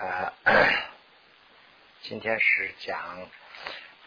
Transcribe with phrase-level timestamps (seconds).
[0.00, 0.32] 啊，
[2.00, 3.22] 今天是讲《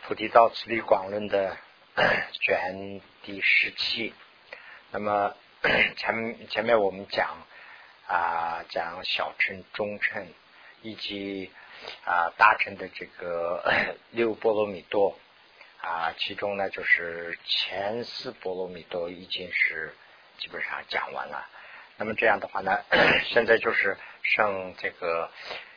[0.01, 1.55] 菩提道次第广论》的
[2.31, 4.11] 卷第十七。
[4.89, 5.35] 那么
[5.95, 7.45] 前前面我们讲
[8.07, 10.33] 啊，讲小乘、中乘
[10.81, 11.51] 以及
[12.05, 15.19] 啊大乘的这个六波罗蜜多
[15.79, 19.93] 啊，其中呢就是前四波罗蜜多已经是
[20.39, 21.47] 基本上讲完了。
[21.97, 22.83] 那么这样的话呢，
[23.29, 25.29] 现在就是剩这个。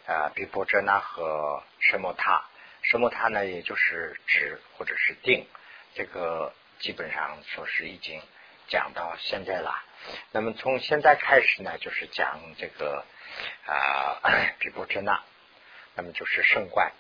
[0.07, 2.45] 啊，比波遮那和什么塔，
[2.83, 3.45] 什么塔呢？
[3.45, 5.47] 也就是指或者是定，
[5.95, 8.23] 这个基本上说是已经
[8.69, 9.83] 讲到现在了。
[10.31, 13.05] 那么从现在开始呢，就是讲这个
[13.67, 14.23] 啊
[14.61, 15.21] 比波遮那，
[15.97, 16.93] 那么就是圣观。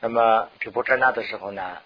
[0.00, 1.82] 那么比波遮那的时候呢，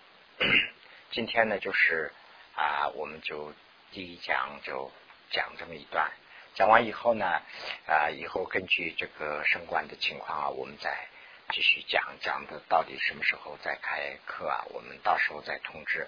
[1.13, 2.13] 今天呢就是
[2.57, 3.55] 啊，我们就
[3.93, 4.91] 第一讲就
[5.31, 6.11] 讲这么一段。
[6.55, 7.43] 讲完以后呢，
[7.87, 11.09] 啊，以后根据这个升官的情况啊，我们再
[11.51, 14.65] 继续讲讲的到底什么时候再开课啊？
[14.71, 16.07] 我们到时候再通知。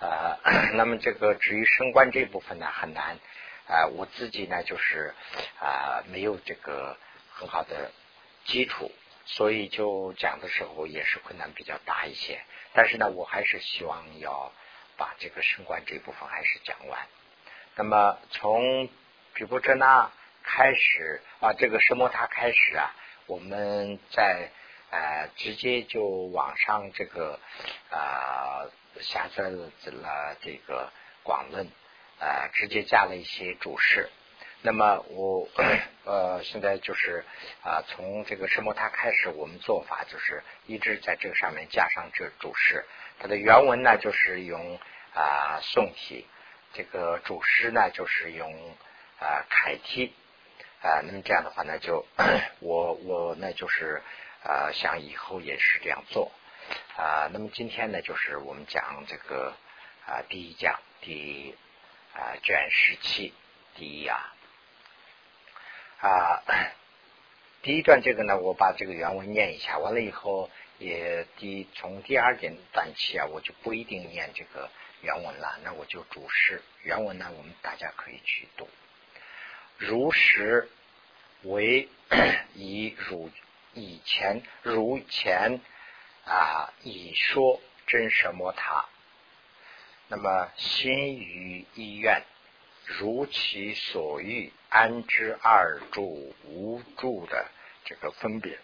[0.00, 0.38] 呃，
[0.76, 3.18] 那么这个至于升官这部分呢，很难
[3.66, 5.14] 啊，我自己呢就是
[5.60, 6.96] 啊没有这个
[7.32, 7.90] 很好的
[8.44, 8.92] 基础，
[9.24, 12.40] 所以就讲的时候也是困难比较大一些。
[12.72, 14.52] 但是呢，我还是希望要
[14.96, 17.06] 把这个升官这部分还是讲完。
[17.76, 18.88] 那么从
[19.34, 20.10] 比波遮那
[20.42, 22.94] 开始啊，这个什么他开始啊，
[23.26, 24.50] 我们在
[24.90, 27.38] 呃直接就往上这个
[27.90, 28.66] 啊
[29.00, 29.70] 下载了
[30.40, 30.90] 这个
[31.22, 31.66] 广论
[32.18, 34.10] 啊，直接加了一些注释。
[34.62, 35.48] 那么我
[36.04, 37.24] 呃现在就是
[37.62, 42.84] 啊从这个什么他开始，我们做法就是一直在这个上面加上这注释。
[43.18, 44.78] 它的原文呢就是用
[45.14, 46.26] 啊宋体，
[46.74, 48.76] 这个注释呢就是用。
[49.20, 50.14] 啊，楷体
[50.80, 52.06] 啊，那么这样的话呢，就
[52.60, 54.02] 我我那就是
[54.42, 56.32] 啊，想以后也是这样做
[56.96, 57.28] 啊。
[57.30, 59.54] 那么今天呢，就是我们讲这个
[60.06, 61.54] 啊，第一讲第
[62.14, 63.34] 啊卷十七
[63.76, 64.34] 第一啊
[66.00, 66.42] 啊，
[67.60, 70.48] 第一段这个呢，我把这个原文念一下，完了以后
[70.78, 74.70] 也第从第二点段起啊，我就不一定念这个
[75.02, 78.66] 原文了，那我就注释原文呢，我们大家可以去读。
[79.82, 80.68] 如实
[81.42, 81.88] 为
[82.52, 83.30] 以如
[83.72, 85.58] 以前如前
[86.26, 88.84] 啊以说真什么他，
[90.08, 92.22] 那么心于意愿
[92.84, 97.50] 如其所欲安之二住无住的
[97.86, 98.58] 这个分别，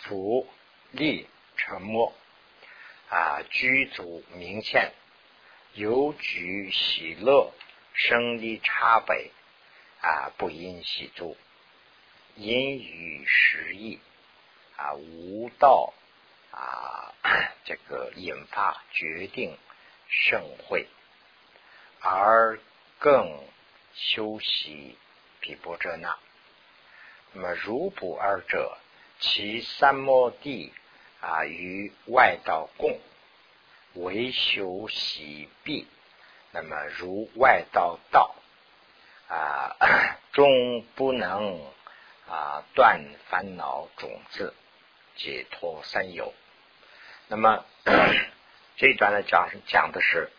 [0.00, 0.48] 福
[0.90, 2.12] 利沉默
[3.08, 4.92] 啊居足明显
[5.74, 7.52] 有举喜乐
[7.92, 9.30] 生离差北。
[10.04, 11.34] 啊，不因喜住，
[12.34, 13.98] 因与时意
[14.76, 15.94] 啊，无道
[16.50, 17.14] 啊，
[17.64, 19.56] 这个引发决定
[20.06, 20.86] 盛会，
[22.00, 22.60] 而
[22.98, 23.42] 更
[23.94, 24.98] 修习
[25.40, 26.18] 毗波遮那。
[27.32, 28.76] 那么如不二者，
[29.20, 30.70] 其三摩地
[31.22, 33.00] 啊与外道共，
[33.94, 35.86] 为修习毕。
[36.50, 38.34] 那么如外道道。
[39.28, 39.76] 啊，
[40.32, 41.60] 终不能
[42.28, 44.54] 啊断烦恼种子，
[45.16, 46.34] 解脱三有。
[47.28, 47.64] 那么
[48.76, 50.30] 这一段呢，讲讲的是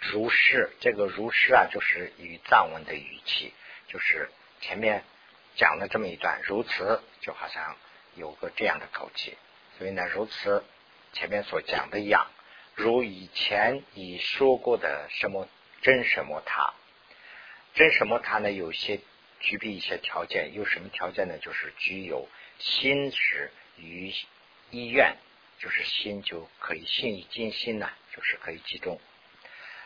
[0.00, 3.52] 如是，这个如是啊，就是与藏文的语气，
[3.88, 4.30] 就是
[4.60, 5.02] 前面
[5.56, 7.76] 讲了这么一段，如此就好像
[8.14, 9.36] 有个这样的口气，
[9.76, 10.64] 所以呢，如此
[11.12, 12.28] 前面所讲的一样，
[12.74, 15.48] 如以前已说过的什么
[15.82, 16.74] 真什么他。
[17.78, 18.18] 真什么？
[18.18, 18.50] 它呢？
[18.50, 18.98] 有些
[19.38, 21.38] 具备一些条件，有什么条件呢？
[21.38, 22.28] 就是具有
[22.58, 24.12] 心识与
[24.72, 25.16] 意愿，
[25.60, 29.00] 就是心就可以心以尽心呢，就是可以集中，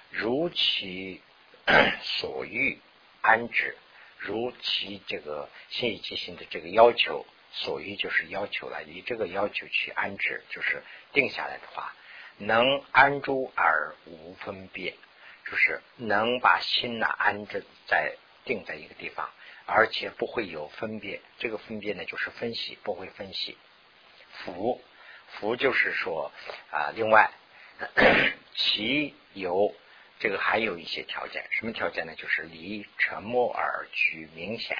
[0.09, 1.21] 如其
[2.01, 2.79] 所欲
[3.21, 3.77] 安置，
[4.17, 11.95] 如其这个心以尽心的这个要求，所欲就是要求了，以这个要求去安置，就是定下来的话，
[12.39, 14.95] 能安住而无分别。
[15.53, 18.17] 就是能把心呢安置在
[18.47, 19.29] 定在一个地方，
[19.67, 21.21] 而且不会有分别。
[21.39, 23.59] 这个分别呢，就是分析，不会分析。
[24.33, 24.81] 福
[25.27, 26.33] 福就是说
[26.71, 27.31] 啊，另外
[28.55, 29.75] 其有
[30.21, 32.15] 这个还有一些条件，什么条件呢？
[32.17, 34.79] 就是离沉默而取明显。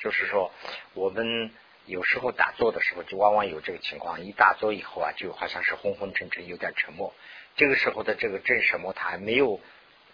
[0.00, 0.50] 就是说，
[0.94, 1.52] 我们
[1.86, 4.20] 有时候打坐的时候，就往往有这个情况。
[4.24, 7.14] 一打坐以后啊，就好像是昏昏沉沉，有点沉默。
[7.54, 9.60] 这个时候的这个真什么，它还没有。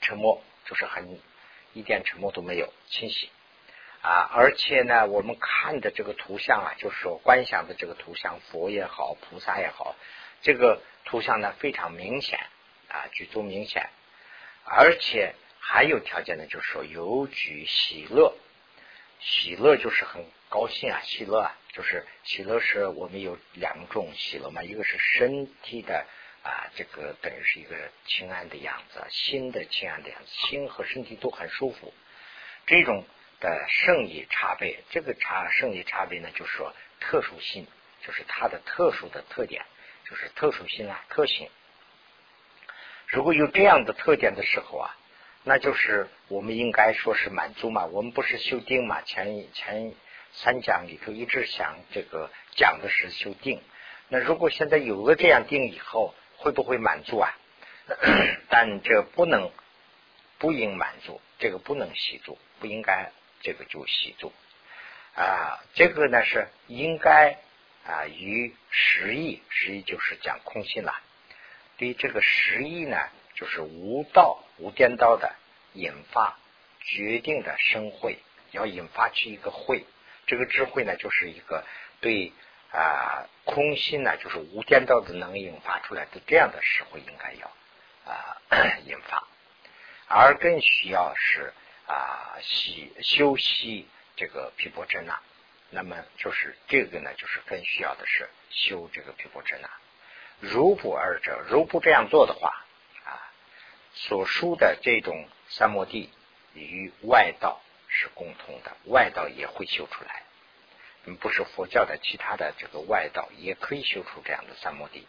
[0.04, 1.18] 沉默就是很
[1.72, 3.30] 一点沉默都没有，清晰
[4.02, 9.96] 啊，而且呢，我们看的这个图像啊，就是说观想的这个图像，佛也好，菩萨也好，
[10.42, 12.38] 这个图像呢非常明显
[12.88, 13.88] 啊，举足明显，
[14.64, 18.36] 而且还有条件呢，就是说有举喜乐，
[19.20, 26.06] 喜乐就是很高兴啊，喜乐啊，就是喜乐是我们有两种喜乐嘛，一个是身体的。
[26.44, 27.75] 啊，这个等于是一个
[28.06, 31.93] 清安的样子，心的清安的样子，心和身体都很舒服。
[32.67, 33.02] 这种
[33.41, 37.67] 的圣意差别，这个差圣意差别呢，就是说特殊性，
[38.06, 39.64] 就是它的特殊的特点，
[40.08, 41.49] 就是特殊性啊，特性。
[43.06, 44.97] 如果有这样的特点的时候啊，
[45.44, 47.87] 那就是我们应该说是满足嘛。
[47.87, 49.00] 我们不是修定嘛？
[49.02, 49.94] 前前
[50.32, 53.62] 三讲里头一直想这个讲的是修定。
[54.08, 57.36] 那如果现在有了这样定以后，会不会满足啊？
[58.48, 59.50] 但这不能
[60.38, 63.10] 不应满足，这个不能习足，不应该
[63.42, 64.32] 这个就习足
[65.14, 65.60] 啊。
[65.75, 67.38] 这个呢是应该
[67.86, 70.94] 啊，与实意，实意就是讲空性了。
[71.76, 72.96] 对这个实意呢，
[73.34, 75.34] 就是无道无颠倒的
[75.72, 76.38] 引发
[76.80, 78.19] 决定的生慧，
[78.52, 79.84] 要引发出一个慧。
[80.26, 81.64] 这个智慧呢，就是一个
[82.00, 82.32] 对。
[82.75, 87.47] 啊，空心呢，就是无间道的能引发出来的这样的时候，应该要
[88.05, 88.37] 啊
[88.85, 89.23] 引发，
[90.09, 91.53] 而更需要是
[91.87, 93.87] 啊习修习
[94.17, 95.21] 这个毗婆遮那，
[95.71, 99.71] 那么就是这个呢，就是更需要的是修这个毗婆遮那。
[100.41, 102.65] 如不二者，如不这样做的话
[103.05, 103.23] 啊，
[103.93, 106.11] 所说的这种三摩地
[106.55, 110.24] 与外道是共通的，外道也会修出来。
[111.20, 115.06] 不是佛教的其他的这个外道也可以修出这样的三摩地，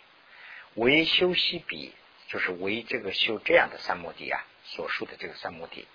[0.74, 1.94] 唯修习比
[2.28, 5.88] 就是唯这个修这样的三摩地啊，所述的这个三摩地，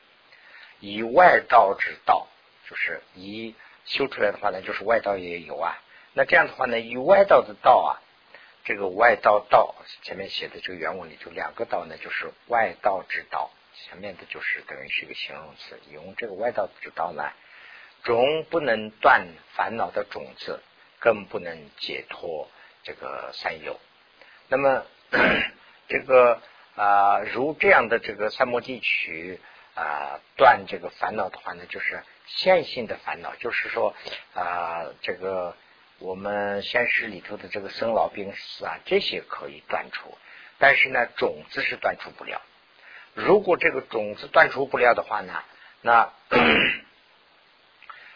[0.80, 2.28] 以外道之道，
[2.68, 3.54] 就是以
[3.84, 5.76] 修出来的话呢，就是外道也有啊。
[6.14, 8.00] 那这样的话呢，以外道的道啊，
[8.64, 17.30] 这个外道道前面写的这个原文里就两个道呢，就是外道之道，前面的就是等于是一个形容词，用这个外道之道呢。
[18.02, 20.60] 种不能断烦恼的种子，
[20.98, 22.48] 更不能解脱
[22.82, 23.78] 这个三有。
[24.48, 24.84] 那么
[25.88, 26.40] 这个
[26.76, 29.38] 啊，如这样的这个三摩地取
[29.74, 33.94] 啊断这个烦恼的话呢，就是线性的烦恼，就是说
[34.34, 35.54] 啊，这个
[35.98, 40.16] 我们现实里头的这个生老病死啊，这些可以断除，
[40.58, 42.40] 但是呢，种子是断除不了。
[43.14, 45.42] 如果这个种子断除不了的话呢，
[45.82, 46.12] 那。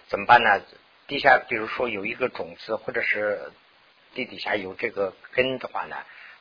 [0.08, 0.62] 怎么办呢？
[1.06, 3.52] 地下比如说有一个种子，或者是
[4.14, 5.96] 地底下有这个根的话呢，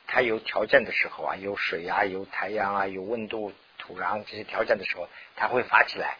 [0.06, 6.16] 它有条件的时候啊，有水啊，有太阳啊，有温度、土壤这些条件的时候，它会发起来。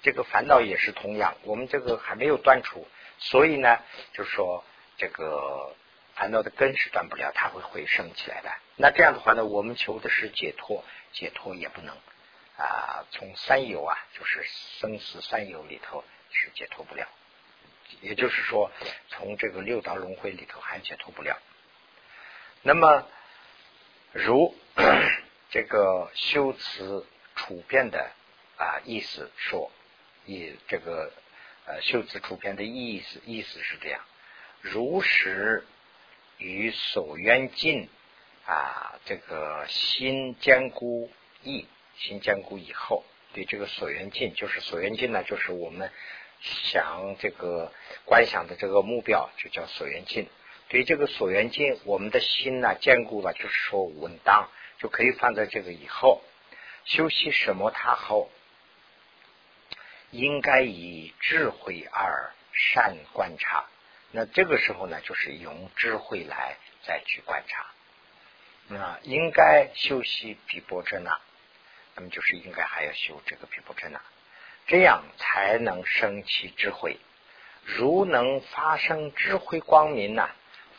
[0.00, 2.86] 这个烦恼也是同样，我们这个还没有断除，
[3.18, 3.80] 所以呢，
[4.12, 4.64] 就是说
[4.96, 5.74] 这个
[6.14, 8.50] 烦恼的根是断不了，它会回升起来的。
[8.76, 11.96] 那这样的话呢，我们求的是解脱，解脱也不能
[12.56, 14.44] 啊，从三有啊，就是
[14.78, 16.04] 生死三有里头。
[16.30, 17.06] 是解脱不了，
[18.00, 18.70] 也就是说，
[19.08, 21.38] 从这个六道轮回里头还解脱不了。
[22.62, 23.08] 那么，
[24.12, 24.54] 如
[25.50, 28.10] 这个修辞处变的
[28.56, 29.70] 啊意思说，
[30.26, 31.12] 以这个
[31.66, 34.04] 呃修辞处变的意思意思是这样：
[34.60, 35.64] 如实
[36.36, 37.88] 与所缘尽
[38.46, 41.10] 啊，这个心坚固
[41.42, 41.66] 意，
[41.96, 43.04] 心坚固以后。
[43.34, 45.90] 对这个所缘境，就是所缘境呢，就是我们
[46.40, 47.72] 想这个
[48.04, 50.28] 观想的这个目标，就叫所缘境。
[50.68, 56.22] 对这个所缘境，我们的心呢坚固了，就是说稳当，就可以放在这个以后
[56.84, 57.70] 修习什么？
[57.70, 58.30] 他后
[60.10, 63.66] 应该以智慧而善观察。
[64.10, 67.66] 那这个时候呢，就是用智慧来再去观察。
[68.68, 71.18] 那应该修习毗波遮那。
[71.98, 74.00] 那么就是应该还要修这个毗婆遮那，
[74.68, 76.96] 这样才能生起智慧。
[77.64, 80.30] 如能发生智慧光明呢，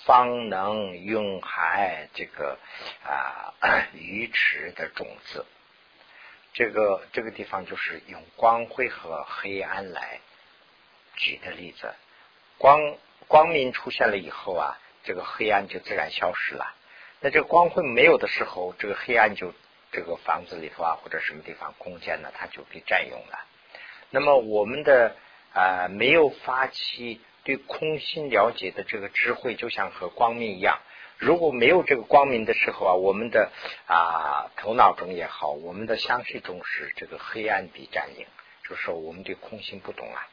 [0.05, 2.57] 方能蕴含这个
[3.03, 3.53] 啊
[3.93, 5.45] 愚痴的种子。
[6.53, 10.21] 这个这个地方就是用光辉和黑暗来
[11.17, 11.93] 举的例子。
[12.57, 12.95] 光
[13.27, 16.73] 光明出现了以后啊，这个黑暗就自然消失了。
[17.19, 19.53] 那这个光辉没有的时候，这个黑暗就。
[19.91, 23.39] 这个房子里头啊，或者什么地方空间呢，它就被占用了。
[24.09, 25.15] 那么我们的
[25.53, 30.79] 啊没有发起对空心了解的这个智慧，就像和光明一样。
[31.17, 33.51] 如果没有这个光明的时候啊，我们的
[33.87, 38.25] 啊头脑中也好，我们的相续中是这个黑暗被占领，
[38.63, 40.27] 就是说我们对空心不懂啊。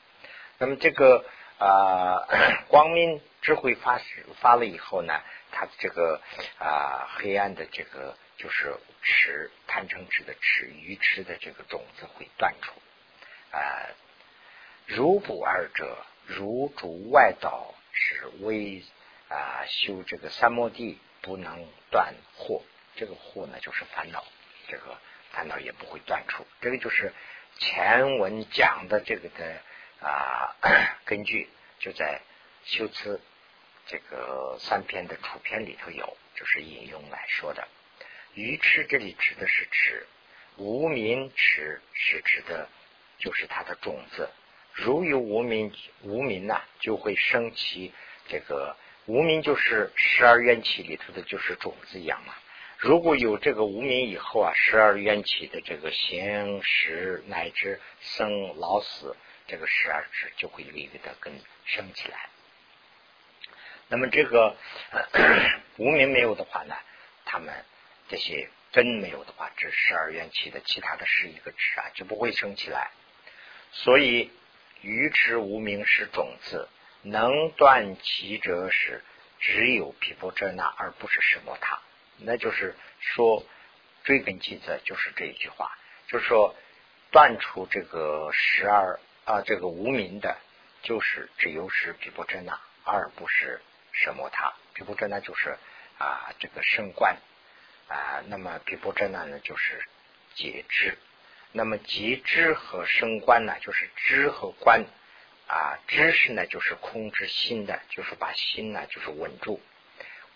[0.58, 1.24] 那么这个
[1.58, 2.28] 啊，
[2.68, 4.00] 光明智慧发
[4.40, 5.20] 发了以后呢，
[5.50, 6.20] 它这个
[6.58, 12.72] 啊黑暗的这个就是持贪嗔痴的持愚痴的这个种子会断除
[13.50, 13.58] 啊。
[14.86, 18.84] 如不二者，如主外道是为
[19.28, 22.62] 啊修这个三摩地不能断惑，
[22.96, 24.24] 这个惑呢就是烦恼，
[24.68, 24.98] 这个
[25.32, 26.46] 烦恼也不会断除。
[26.60, 27.12] 这个就是
[27.58, 29.60] 前文讲的这个的。
[29.98, 30.54] 啊，
[31.06, 32.20] 根据就在
[32.64, 33.18] 修辞
[33.86, 37.66] 这个三篇的楚篇里头有，就是引用来说的。
[38.36, 40.06] 愚痴这里指的是痴，
[40.58, 42.68] 无名痴是指的，
[43.18, 44.28] 就是它的种子。
[44.74, 47.94] 如有无名，无名呐，就会升起
[48.28, 48.76] 这个
[49.06, 52.34] 无名，就是十二缘起里头的，就是种子一样嘛。
[52.76, 59.16] 如果有这个无名以后啊，十二缘起的这个行识乃至生老死。
[59.48, 61.32] 这个十二支就会有一个的根
[61.64, 62.28] 生起来。
[63.86, 64.56] 那么这个
[64.90, 65.06] 呃
[65.78, 66.74] 无名没有的话呢，
[67.24, 67.64] 他们
[68.08, 72.90] 这些根没有的话，这十二元气的其他的十一个支啊就不会生起来。
[73.72, 74.30] 所以
[74.82, 76.68] 愚痴无名是种子，
[77.02, 79.02] 能断其者是
[79.40, 81.80] 只有毗婆遮那，而不是什么他。
[82.18, 83.44] 那就是说
[84.04, 85.76] 追根究底，就是这一句话，
[86.08, 86.54] 就是说
[87.10, 88.98] 断除这个十二。
[89.26, 90.38] 啊，这个无名的，
[90.82, 93.60] 就是只有是毗婆遮那，而不是
[93.90, 94.54] 什么他。
[94.72, 95.58] 毗婆遮那就是
[95.98, 97.16] 啊，这个升观
[97.88, 98.22] 啊。
[98.28, 99.86] 那么毗婆遮那呢，就是
[100.34, 100.96] 节知。
[101.52, 104.84] 那么节知和升观呢，就是知和观
[105.46, 105.78] 啊。
[105.86, 109.60] 知识呢，就是控制心的，就是把心呢，就是稳住。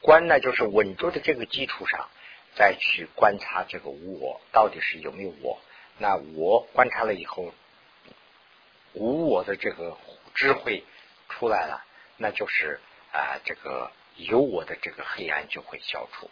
[0.00, 2.08] 观呢，就是稳住的这个基础上，
[2.56, 5.60] 再去观察这个无我到底是有没有我。
[5.98, 7.54] 那我观察了以后。
[8.92, 9.96] 无我的这个
[10.34, 10.82] 智慧
[11.28, 11.84] 出来了，
[12.16, 12.80] 那就是
[13.12, 16.28] 啊，这个有我的这个黑暗就会消除。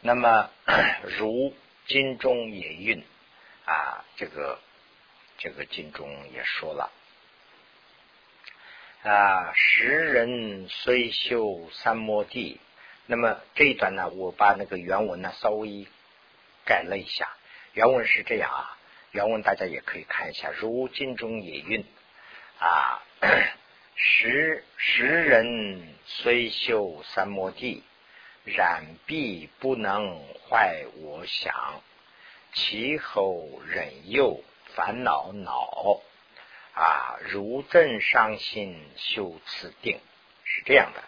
[0.00, 0.50] 那么
[1.18, 1.54] 如
[1.86, 3.04] 金中也蕴
[3.64, 4.58] 啊，这个
[5.38, 6.90] 这个经中也说了
[9.02, 12.60] 啊，十人虽修三摩地，
[13.06, 15.86] 那么这一段呢，我把那个原文呢稍微
[16.64, 17.28] 改了一下，
[17.72, 18.76] 原文是这样啊。
[19.12, 21.84] 原文大家也可以看一下，如金中也云
[22.58, 23.02] 啊，
[23.96, 27.82] 十十人虽修三摩地，
[28.46, 31.82] 然必不能坏我想，
[32.52, 34.40] 其后忍诱
[34.74, 36.00] 烦恼恼
[36.72, 39.98] 啊，如正伤心修此定，
[40.44, 41.02] 是这样的。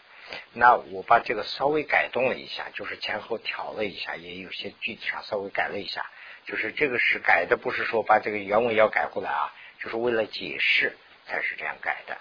[0.52, 6.04] 那我把这个稍微改动了一下，就是前后调了一下，也有些具体上稍微改了一下。
[6.44, 12.18] 就是这个是改的，不是说把这个原文要改过来啊，就是为了解释才是这样改的。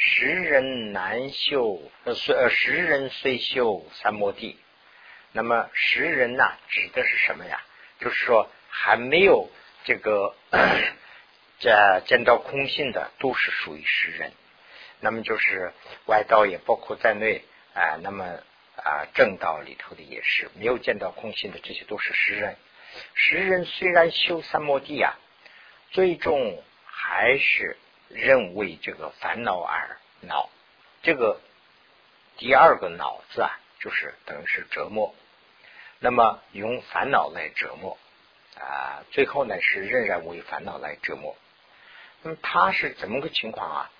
[0.00, 4.56] 十人难修，呃，虽呃十人虽修三摩地，
[5.32, 7.60] 那么十人呢，指的是什么呀？
[7.98, 9.50] 就是说还没有
[9.84, 10.36] 这个
[11.58, 14.32] 这见到空性的，都是属于十人。
[15.00, 15.72] 那么就是
[16.06, 17.42] 外道也包括在内
[17.74, 18.24] 啊，那么
[18.76, 22.56] 啊正道里头的也是没有见到空性的，这些都是十人。
[23.14, 25.18] 十人虽然修三摩地啊，
[25.90, 27.76] 最终还是
[28.08, 30.48] 认为这个烦恼而恼。
[31.02, 31.40] 这个
[32.36, 35.14] 第二个恼字啊，就是等于是折磨。
[36.00, 37.98] 那么用烦恼来折磨
[38.58, 41.36] 啊，最后呢是仍然为烦恼来折磨。
[42.22, 43.90] 那么他是怎么个情况啊？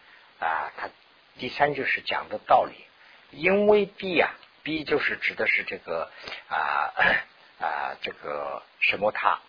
[0.40, 0.90] 啊，他
[1.38, 2.74] 第三就是讲的道理，
[3.30, 4.30] 因为必啊，
[4.62, 6.10] 必就是指的是这个
[6.48, 6.92] 啊。
[7.60, 9.40] 啊，这个什么他，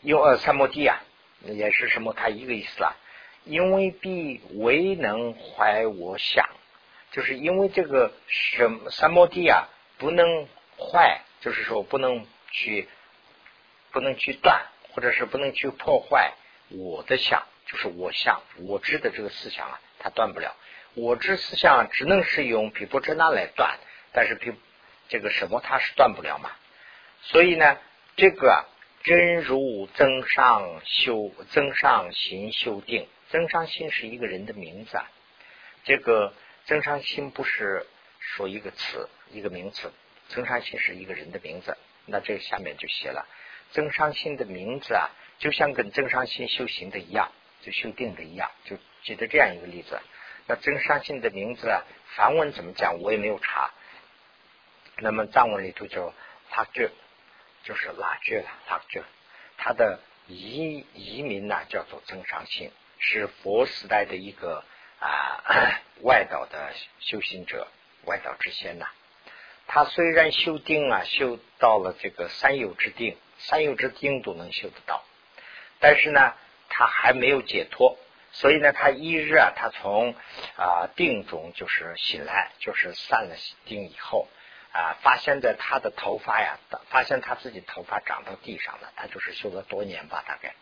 [0.00, 1.02] 用呃三摩地啊，
[1.42, 2.96] 也是什么他一个意思啦。
[3.44, 6.48] 因为必未能怀我想，
[7.12, 10.46] 就是因为这个什么三摩地啊，不能
[10.78, 12.88] 坏，就是说不能去
[13.92, 16.34] 不能去断，或者是不能去破坏
[16.70, 20.54] 我的想，就是我想我知的这个思想啊，它断不了。
[20.94, 23.78] 我知思想只能是用毗婆遮那来断，
[24.12, 24.52] 但是毗
[25.08, 26.50] 这个什么它是断不了嘛。
[27.20, 27.78] 所以呢，
[28.16, 28.64] 这个
[29.02, 35.10] 真如增上修增上行修定，增上心是一个人的名字啊。
[35.82, 36.32] 这个
[36.66, 37.84] 增上心不是
[38.20, 39.92] 说一个词一个名词，
[40.28, 41.76] 增上心是一个人的名字。
[42.06, 43.26] 那这下面就写了
[43.72, 45.10] 增上心的名字啊，
[45.40, 49.98] 就像跟增上心修行的一样，就修定的一样，就举的这样一个例子。
[50.46, 51.82] 那增上心的名字啊，
[52.14, 53.72] 梵文怎么讲我也没有查。
[54.98, 56.14] 那么藏文里头就
[56.50, 56.88] 他这。
[57.64, 59.02] 就是拉觉了，拉觉，
[59.56, 64.64] 他的移移民呢叫做增上心，是佛时代的一个
[64.98, 67.68] 啊 外道的修行者，
[68.04, 68.86] 外道之仙呐。
[69.66, 75.02] 他虽然修定啊，修到了这个三有之定，三有之定都能修得到，
[75.80, 76.34] 但是呢，
[76.68, 77.98] 他还没有解脱。
[78.32, 80.14] 所以呢，他一日啊，他从
[80.56, 84.28] 啊定中就是醒来，就是散了定以后
[84.72, 86.58] 啊，发现在他的头发呀，
[86.90, 88.92] 发现他自己头发长到地上了。
[88.96, 90.54] 他就是修了多年吧，大概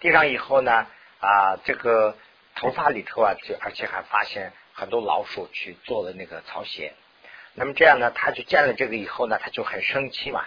[0.00, 0.86] 地上以后呢
[1.22, 2.16] 啊，这个
[2.54, 6.92] 头发里头啊，就而且还发现很多老鼠去做了那个草鞋。
[7.54, 10.44] 那么这样呢，他就见了这个以后呢，他就很生气嘛，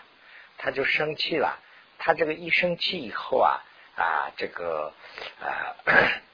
[0.58, 1.58] 他就生气了。
[1.98, 3.64] 他这个一生气以后啊。
[3.98, 4.92] 啊，这个
[5.40, 5.76] 呃，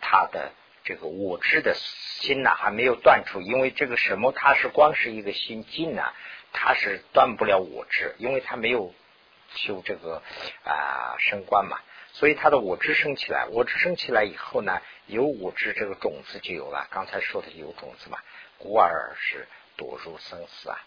[0.01, 0.51] 他的
[0.83, 6.11] 这个我知的心呐还没有断除，因为这个什么，他是光是一个心境呢，
[6.53, 8.95] 他是断不了我知，因为他没有
[9.53, 10.23] 修这个
[10.63, 11.77] 啊升官嘛，
[12.13, 16.87] 所以他的我知升起来，我知升起来以后呢，有我知这个种子就有了。
[16.91, 18.19] 刚才说的有种子嘛，
[18.57, 20.77] 故而是堕入生死啊，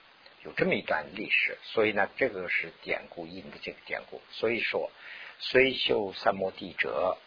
[0.44, 4.90] 有这么一段历史，所以呢，这个是典故印的这个典故，所以说。
[5.40, 7.18] 虽修三摩地者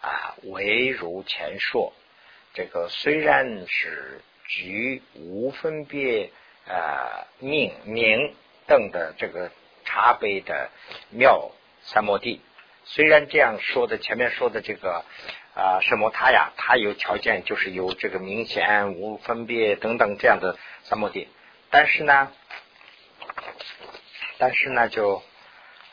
[0.00, 1.92] 啊，唯如前说。
[2.54, 6.30] 这个虽然是局无分别
[6.66, 8.34] 啊命名
[8.66, 9.52] 等的这个
[9.84, 10.70] 茶杯的
[11.10, 11.52] 妙
[11.82, 12.40] 三摩地，
[12.92, 15.04] 虽然这样说的，前面说的这个
[15.54, 21.28] 啊什么他呀，他有条件，就是有这个明显无分别等等这样的三摩地，
[21.70, 22.32] 但是呢，
[24.38, 25.22] 但是呢，就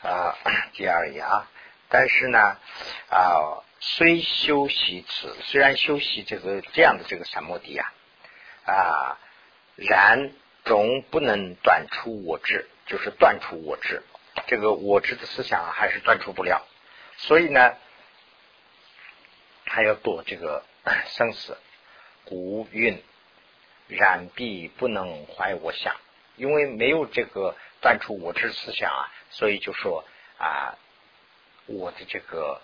[0.02, 0.34] 啊
[0.74, 1.48] 第二页啊。
[1.88, 2.58] 但是呢，
[3.10, 7.86] 啊，虽修习此，虽然修习这个这样的这个三摩地啊，
[8.66, 9.18] 啊，
[9.76, 10.32] 然
[10.64, 14.02] 终不能断出我执，就是断出我执，
[14.48, 16.66] 这个我执的思想还是断除不了。
[17.18, 17.76] 所以呢，
[19.66, 20.64] 还要躲这个
[21.16, 21.56] 生死，
[22.24, 23.00] 古运
[23.86, 25.94] 然必不能怀我想，
[26.36, 30.04] 因为没有这个断除我之思想啊，所以就说
[30.38, 30.76] 啊。
[31.70, 32.62] 我的这个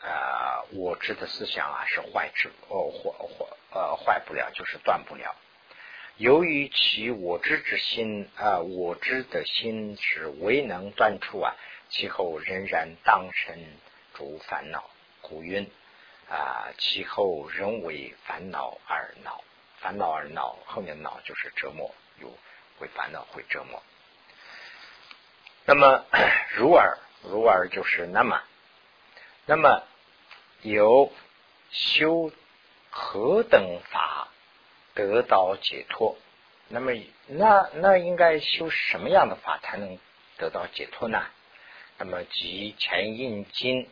[0.00, 5.34] 啊，我知的思想啊是坏之哦坏坏呃坏不了，就是断不了。
[6.18, 11.56] 由于其我知之心啊，我知的心是未能断除啊，
[11.88, 13.58] 其后仍然当身
[14.14, 14.88] 诸烦恼，
[15.20, 15.70] 故云
[16.30, 19.44] 啊，其后仍为烦恼而恼，
[19.78, 22.32] 烦恼而恼，后面恼就是折磨，有
[22.78, 23.82] 会烦恼会折磨。
[25.66, 26.04] 那么
[26.56, 26.98] 如尔。
[27.26, 28.42] 如而就是那么，
[29.46, 29.82] 那么
[30.60, 31.10] 有
[31.70, 32.30] 修
[32.90, 34.28] 何等法
[34.92, 36.18] 得到解脱？
[36.68, 36.92] 那么
[37.26, 39.98] 那那应该修什么样的法才能
[40.36, 41.24] 得到解脱呢？
[41.96, 43.88] 那么即前印经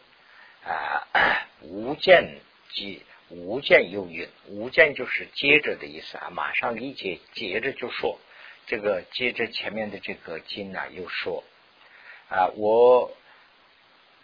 [0.64, 1.06] 啊，
[1.62, 8.18] 无间即无间有云，无间就是接着的意思啊，马上理解，接着就说
[8.66, 11.44] 这个接着前面的这个经呢，又说
[12.28, 13.16] 啊我。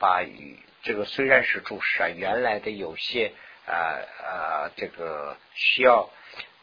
[0.01, 3.33] 把语这个虽然是注释啊，原来的有些
[3.67, 6.09] 啊啊这个需要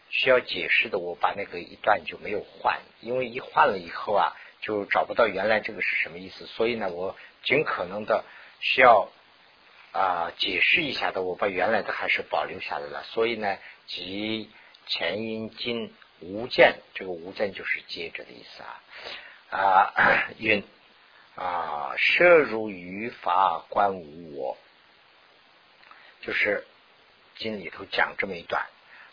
[0.09, 8.23] 需要解释的，我把那个一段就没有换，因为一换了以后啊，就找不到原来这个是什么意思，所以呢，我尽可能的
[8.61, 9.09] 需要
[9.95, 13.03] 啊解释一下的，我把原来的还是保留下来了。
[13.03, 14.49] 所以呢，即
[14.87, 18.81] 前因经无间，这个无间就是接着的意思啊
[19.49, 20.63] 啊云。
[21.37, 24.57] 啊，摄入于法观无我，
[26.21, 26.65] 就是
[27.35, 28.65] 经里头讲这么一段。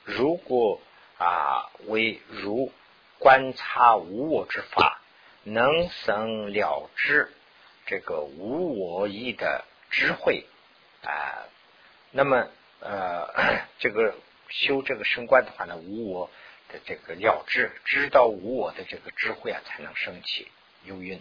[0.04, 0.80] 如果
[1.18, 2.72] 啊为如
[3.18, 5.00] 观察无我之法，
[5.42, 7.32] 能生了知
[7.86, 10.46] 这个无我意的智慧
[11.04, 11.48] 啊，
[12.10, 12.48] 那么
[12.80, 14.14] 呃这个
[14.48, 16.30] 修这个升观的话呢，无我
[16.68, 20.48] 的这个了知，知道无我的这个智慧啊，才能升起
[20.84, 21.20] 幽韵。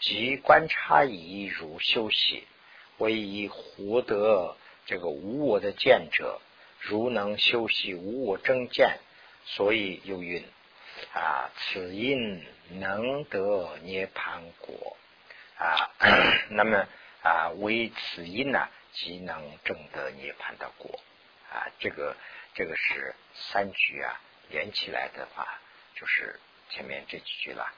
[0.00, 2.46] 即观察以如修习，
[2.98, 4.56] 为以获得
[4.86, 6.40] 这个无我的见者，
[6.80, 8.98] 如能修习无我正见，
[9.44, 10.44] 所以有云
[11.14, 14.96] 啊，此因能得涅盘果
[15.56, 15.90] 啊。
[16.50, 16.86] 那么
[17.22, 18.68] 啊，为此因呢，
[19.00, 21.00] 即能证得涅盘的果
[21.50, 21.66] 啊。
[21.78, 22.16] 这个
[22.54, 25.46] 这个是三句啊，连起来的话，
[25.94, 27.72] 就是前面这几句了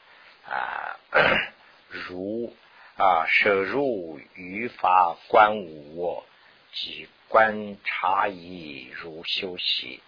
[0.47, 0.99] 啊。
[1.89, 2.55] 如
[2.97, 6.25] 啊，舍入于法观无我，
[6.73, 10.01] 即观察已如修习，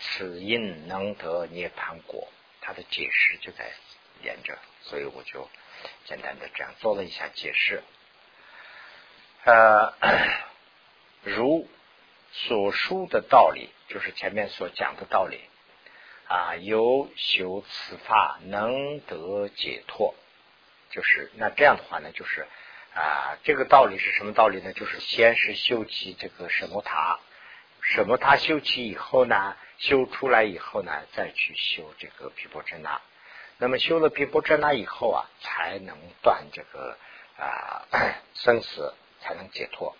[0.00, 2.28] 此因能得涅盘果。
[2.60, 3.70] 他的解释就在
[4.22, 5.48] 连着，所以我就
[6.04, 7.82] 简单的这样做了一下解释。
[9.44, 9.94] 呃，
[11.28, 11.68] 如
[12.32, 15.40] 所述的道理，就是前面所讲的道理
[16.26, 20.14] 啊，有修此法能得解脱，
[20.90, 22.46] 就是那这样的话呢，就是
[22.94, 24.72] 啊，这个道理是什么道理呢？
[24.72, 27.18] 就是先是修起这个什么塔，
[27.80, 33.00] 什么塔修起以后呢，修出来以后呢，再去修这个毗婆遮那。
[33.58, 36.96] 那么修了毗婆遮那以后啊，才能断这个
[37.38, 37.86] 啊
[38.34, 39.96] 生死，才能解脱。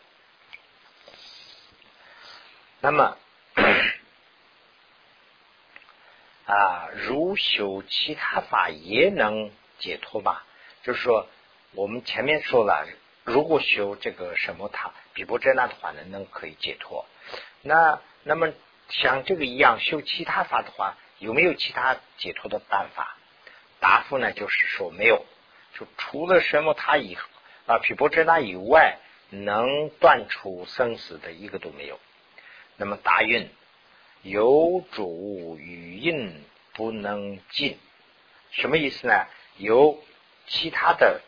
[2.80, 3.16] 那么
[6.46, 10.44] 啊，如修其他法也能解脱吧？
[10.82, 11.26] 就是说，
[11.72, 12.86] 我们前面说了，
[13.24, 17.04] 如果修这个什么塔毗婆遮那的话呢，能可以解脱。
[17.62, 18.52] 那那么
[18.88, 23.16] 像这个一样修其他法的话，有没有其他解脱的办法？
[23.80, 25.26] 答复呢，就是说没有，
[25.74, 27.16] 就除了什么塔以
[27.66, 28.98] 啊毗婆遮那以外，
[29.30, 32.00] 能断除生死的一个都没有。
[32.78, 33.50] 那么大运
[34.22, 37.76] 有主与印不能尽，
[38.52, 39.26] 什么意思呢？
[39.56, 40.02] 有
[40.46, 41.20] 其他的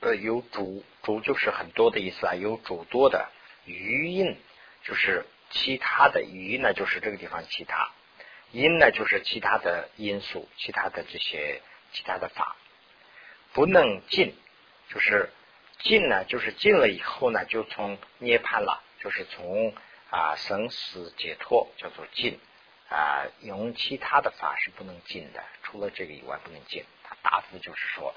[0.00, 3.28] 呃有主主就是很多的意思啊，有主多的
[3.64, 4.36] 余印
[4.84, 7.90] 就是其他的余呢，就是这个地方其他。
[8.52, 11.60] 因呢，就是其他的因素，其他的这些
[11.92, 12.56] 其他的法
[13.52, 14.34] 不能尽，
[14.88, 15.30] 就是
[15.80, 19.74] 尽呢，就是尽了以后呢，就从涅槃了，就是从
[20.12, 22.38] 啊生死解脱，叫做尽
[22.88, 23.26] 啊。
[23.40, 26.84] 用其他的法是不能尽的，除了这个以外不能尽。
[27.02, 28.14] 他答复就是说，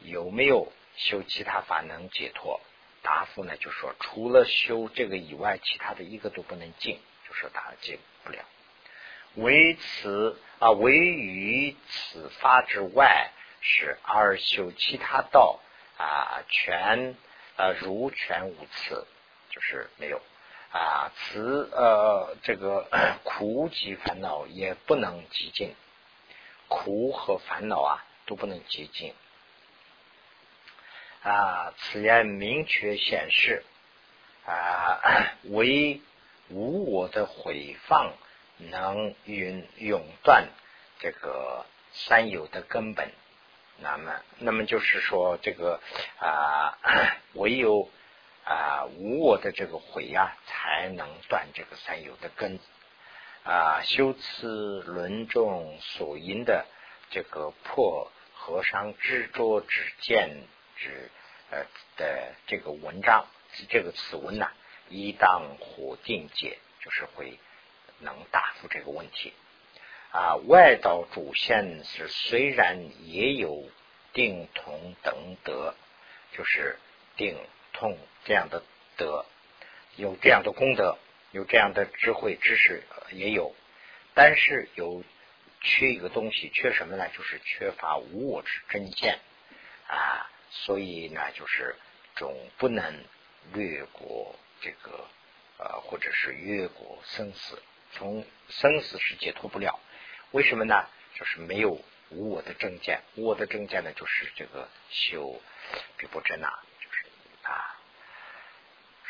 [0.00, 2.60] 有没有修其他法能解脱？
[3.02, 8.44] 答复呢，就说除了修这个以外，其他的一个都不能尽，就是他尽不了。
[9.36, 13.30] 唯此啊，唯于此法之外，
[13.62, 15.60] 是二修其他道
[15.96, 17.16] 啊，全
[17.56, 19.06] 啊如全无此，
[19.48, 20.20] 就是没有
[20.70, 21.12] 啊。
[21.14, 22.88] 此呃，这个
[23.24, 25.74] 苦及烦恼也不能极尽，
[26.68, 29.14] 苦和烦恼啊都不能极尽
[31.22, 31.72] 啊。
[31.76, 33.64] 此言明确显示
[34.46, 35.00] 啊，
[35.44, 36.00] 唯
[36.48, 38.12] 无我的回放。
[38.62, 40.46] 能永永断
[40.98, 43.10] 这个三有的根本，
[43.78, 45.80] 那么，那么就是说，这个
[46.18, 46.76] 啊，
[47.32, 47.88] 唯有
[48.50, 52.58] 啊无我的这个悔啊，才能断这个三有的根
[53.44, 53.82] 啊。
[53.84, 56.66] 修此论众所因的
[57.10, 60.42] 这个破和尚执着之见
[60.76, 61.10] 之
[61.50, 61.64] 呃
[61.96, 63.26] 的这个文章，
[63.68, 64.50] 这个此文呐，
[64.88, 67.38] 一当火定解，就是会。
[68.02, 69.34] 能答复这个问题
[70.10, 70.36] 啊！
[70.48, 73.68] 外道主线是虽然也有
[74.14, 75.74] 定同等德，
[76.32, 76.78] 就是
[77.14, 77.36] 定
[77.72, 78.62] 痛这样的
[78.96, 79.24] 德，
[79.96, 80.98] 有这样的功德，
[81.32, 83.54] 有这样的智慧知识也有，
[84.14, 85.02] 但是有
[85.60, 87.08] 缺一个东西，缺什么呢？
[87.16, 89.18] 就是缺乏无我之真见
[89.88, 90.30] 啊！
[90.50, 91.76] 所以呢，就是
[92.16, 93.04] 总不能
[93.52, 95.06] 略过这个
[95.58, 97.62] 呃，或者是越过生死。
[97.92, 99.78] 从生死是解脱不了，
[100.30, 100.86] 为什么呢？
[101.16, 105.40] 就是没有无我的正见，无我的正见呢，就是这个修
[105.98, 106.69] 比波真呐，就是啊。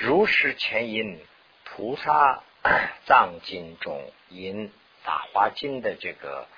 [0.03, 1.21] 如是前因，
[1.63, 2.43] 菩萨
[3.05, 4.73] 藏经中因
[5.05, 6.49] 法华经的这个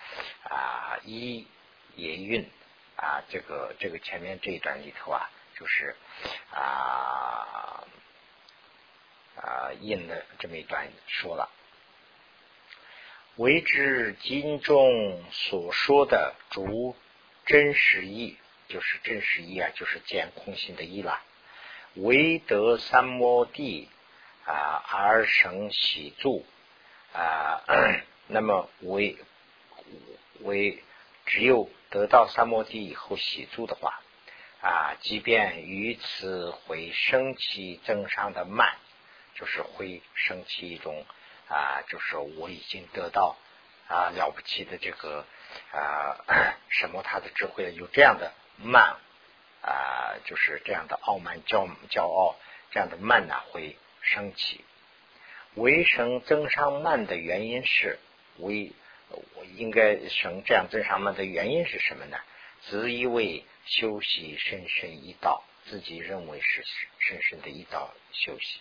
[0.45, 1.49] 啊一
[1.97, 2.49] 也运
[2.95, 5.29] 啊，这个这个前面这一段里头啊，
[5.59, 5.97] 就是
[6.53, 7.85] 啊
[9.35, 11.51] 啊印的这么一段说了。
[13.35, 16.95] 为之经中所说的主
[17.45, 18.37] 真实意，
[18.69, 21.21] 就是真实意啊，就是见空性的意了。
[21.95, 23.89] 唯得三摩地
[24.45, 26.45] 啊而生喜住
[27.13, 27.63] 啊，
[28.29, 29.17] 那么唯
[30.41, 30.83] 唯
[31.27, 34.01] 只有得到三摩地以后喜住的话
[34.61, 38.77] 啊，即便于此会升起增上的慢，
[39.35, 41.05] 就是会升起一种。
[41.49, 43.37] 啊，就是我已经得到
[43.87, 45.27] 啊了不起的这个
[45.71, 46.17] 啊
[46.71, 48.97] 什么他的智慧，有这样的慢
[49.63, 52.37] 啊，就是这样的傲慢骄骄傲，
[52.71, 54.65] 这样的慢呢会升起。
[55.55, 57.99] 为生增上慢的原因是
[58.39, 58.73] 为
[59.09, 62.19] 我应该生这样增上慢的原因是什么呢？
[62.63, 66.65] 自以为休息深深一道，自己认为是
[66.99, 68.61] 深深的一道休息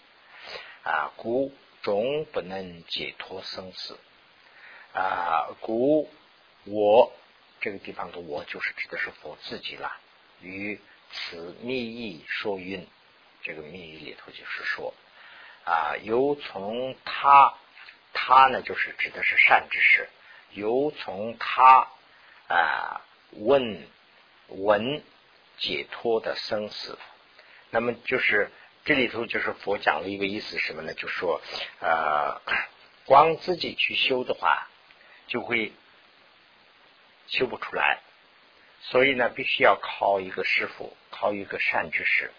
[0.83, 1.51] 啊，故。
[1.83, 3.97] 终不能解脱生死
[4.93, 5.49] 啊！
[5.61, 6.07] 故
[6.65, 7.11] 我
[7.59, 9.91] 这个地方的我，就是指的是佛自己了。
[10.41, 10.79] 与
[11.12, 12.88] 此密意说云，
[13.43, 14.93] 这个密意里头就是说
[15.65, 17.54] 啊，由从他，
[18.13, 20.10] 他呢就是指的是善知识，
[20.52, 21.88] 由从他
[22.47, 23.88] 啊问
[24.47, 25.04] 闻
[25.58, 26.97] 解脱的生死。
[27.69, 28.52] 那么就是
[28.84, 30.93] 这里头就是佛讲了一个意思什么呢？
[30.93, 31.41] 就说
[31.80, 32.41] 呃，
[33.06, 34.67] 光自己去修的话，
[35.28, 35.71] 就会
[37.28, 38.02] 修不出来。
[38.82, 42.31] 所以呢，必须要靠一个师傅，靠一个善知识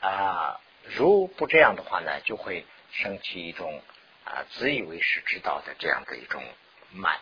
[0.00, 0.60] 啊。
[0.84, 3.82] 如不这样的话呢，就会升起一种
[4.26, 6.44] 啊自以为是知道的这样的一种
[6.92, 7.18] 慢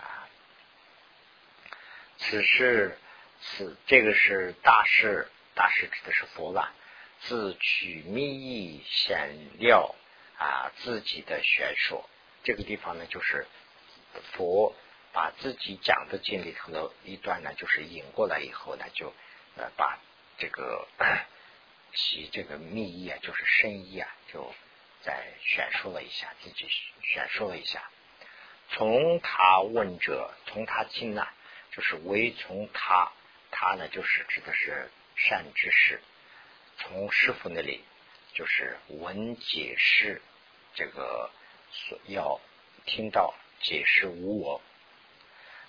[0.00, 0.24] 啊。
[2.16, 2.98] 此事
[3.42, 6.72] 此这个是大师，大师指的是佛吧？
[7.20, 9.94] 自取密意显料
[10.38, 12.08] 啊，自己的玄说。
[12.42, 13.46] 这个地方呢，就是
[14.32, 14.74] 佛。
[15.10, 19.12] 把自己讲的经里头的一段呢，就是引过来以后呢，就
[19.56, 19.98] 呃把
[20.38, 20.86] 这个
[21.94, 24.54] 其这个密意啊，就是深意啊，就
[25.02, 26.68] 再选述了一下，自己
[27.02, 27.90] 选述了一下。
[28.70, 31.26] 从他问者，从他听呢，
[31.72, 33.10] 就是为从他，
[33.50, 36.00] 他呢就是指的是善知识。
[36.76, 37.82] 从师傅那里
[38.34, 40.22] 就是闻解释，
[40.74, 41.30] 这个
[41.72, 42.40] 所要
[42.84, 44.60] 听到解释无我。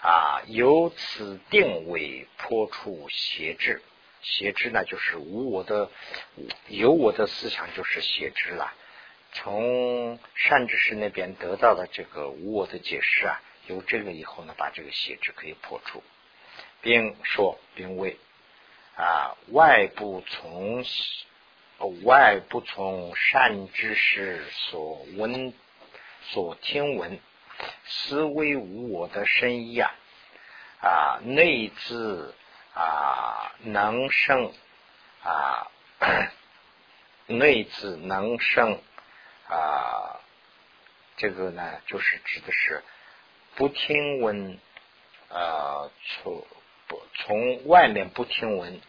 [0.02, 3.82] 啊，由此定为破除邪知，
[4.22, 5.90] 邪知呢就是无我的，
[6.68, 8.74] 有我的思想就是邪知了。
[9.32, 16.04] 从善知识那边得到的这个无我的解释啊，有这个以后呢，把这个邪知可以破除，
[16.82, 18.18] 并说并为
[18.96, 20.84] 啊外部从
[22.04, 25.54] 外部从善知识所闻
[26.24, 27.20] 所听闻。
[27.84, 29.92] 思维无我的深意啊，
[30.82, 32.34] 啊内自
[32.80, 34.54] 啊能生
[35.24, 35.68] 啊
[37.28, 38.82] 内自能生
[39.50, 40.22] 啊，
[41.18, 42.84] 这个呢就是指的是
[43.56, 44.58] 不听闻
[45.30, 46.48] 啊从
[46.88, 48.80] 不从外面不听闻，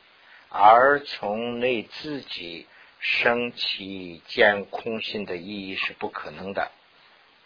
[0.49, 2.69] 而从内自己
[3.01, 6.71] 生起见空性的意义是不可能的，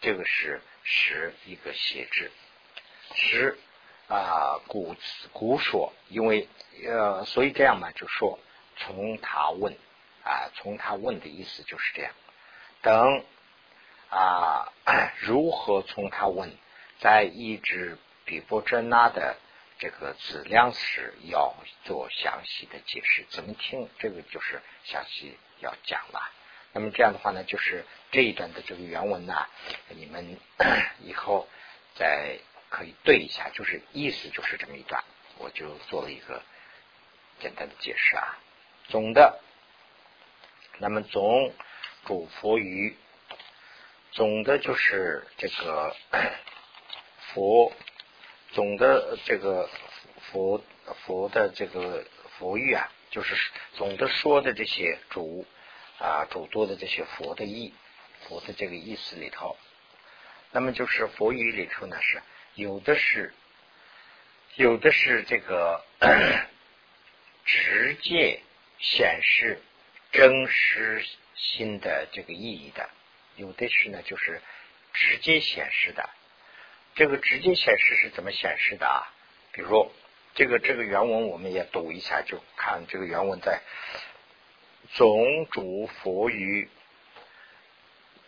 [0.00, 0.60] 这个是。
[0.86, 2.30] 是一个写字，
[3.14, 3.58] 十
[4.08, 4.94] 啊，古
[5.32, 6.48] 古说，因为
[6.86, 8.38] 呃，所以这样嘛，就说
[8.76, 9.74] 从他问
[10.24, 12.12] 啊，从他问的意思就是这样。
[12.82, 13.24] 等
[14.10, 14.72] 啊，
[15.20, 16.52] 如何从他问，
[17.00, 19.36] 在一直比波真那的
[19.78, 23.24] 这个质量时，要做详细的解释。
[23.30, 23.88] 怎么听？
[23.98, 26.20] 这个就是详细要讲了。
[26.72, 29.46] 那么这样的话呢，就是这一段的这个原文呢，
[29.88, 30.38] 你们
[31.02, 31.48] 以后
[31.94, 32.38] 在
[32.74, 35.04] 可以对一下，就是意思就是这么一段，
[35.38, 36.42] 我就做了一个
[37.38, 38.36] 简单的解释啊。
[38.88, 39.40] 总的，
[40.78, 41.54] 那么总
[42.04, 42.96] 主佛于
[44.10, 45.94] 总的就是这个
[47.32, 47.72] 佛
[48.50, 49.70] 总的这个
[50.32, 50.64] 佛
[51.06, 52.04] 佛的这个
[52.38, 53.36] 佛语啊，就是
[53.74, 55.46] 总的说的这些主。
[55.96, 57.72] 啊，主多的这些佛的意，
[58.22, 59.56] 佛的这个意思里头，
[60.50, 62.20] 那么就是佛语里头呢，是
[62.54, 63.32] 有的是，
[64.54, 65.84] 有的是这个
[67.44, 68.40] 直接
[68.78, 69.60] 显示
[70.12, 72.88] 真实心的这个意义的，
[73.36, 74.40] 有的是呢，就是
[74.92, 76.08] 直接显示的。
[76.94, 79.12] 这个直接显示是怎么显示的啊？
[79.52, 79.90] 比如
[80.34, 83.60] 这个这个原文，我们也读一下，就看这个原文在。
[84.92, 86.68] 总主佛语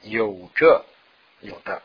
[0.01, 0.85] 有着
[1.41, 1.83] 有的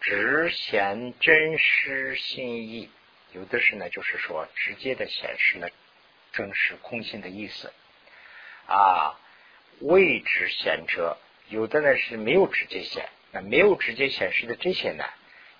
[0.00, 2.88] 直显真实心意，
[3.32, 5.68] 有的是呢，就是说直接的显示呢
[6.32, 7.72] 真实空性的意思
[8.66, 9.18] 啊。
[9.80, 15.04] 未直显者，有的呢是没有直接显，那没有直接显示的这些呢，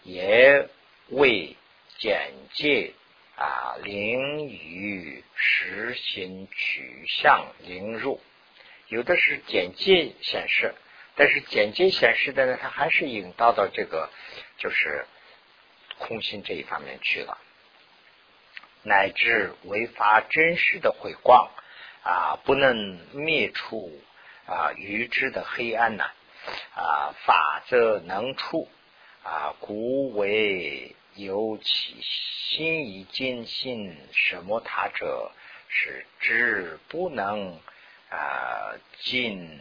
[0.03, 0.69] 也
[1.09, 1.57] 为
[1.99, 2.95] 简介
[3.37, 8.21] 啊灵与实行取向灵入。
[8.89, 10.75] 有的是简介显示，
[11.19, 14.09] 但是简介显示的呢，它还是引导到这个
[14.57, 15.05] 就是
[15.99, 17.37] 空心这一方面去了，
[18.85, 21.51] 乃至违法真实的回光
[22.05, 22.77] 啊，不能
[23.13, 24.01] 灭除
[24.47, 26.05] 啊愚智的黑暗呐
[26.77, 28.71] 啊，法则能出
[29.25, 35.33] 啊，故为有其心以坚信什么他者
[35.69, 37.61] 是知不能。
[38.11, 39.61] 啊，尽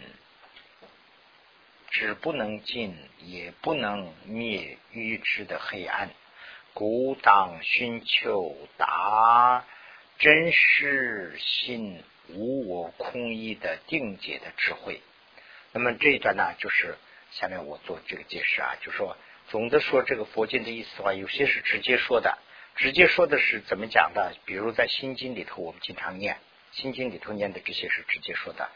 [1.90, 6.10] 只不能尽，也不能灭愚痴的黑暗。
[6.74, 9.66] 故当寻求达
[10.20, 15.02] 真实心无我空义的定解的智慧。
[15.72, 16.96] 那么这一段呢，就是
[17.32, 19.18] 下面我做这个解释啊，就说
[19.50, 22.38] 总的说这个佛经的意思的话，有些是直接说的，
[22.76, 24.36] 直接说的是怎么讲的？
[24.46, 26.38] 比如在心经里头，我们经常念
[26.74, 28.70] 心经里头念的这些是直接说的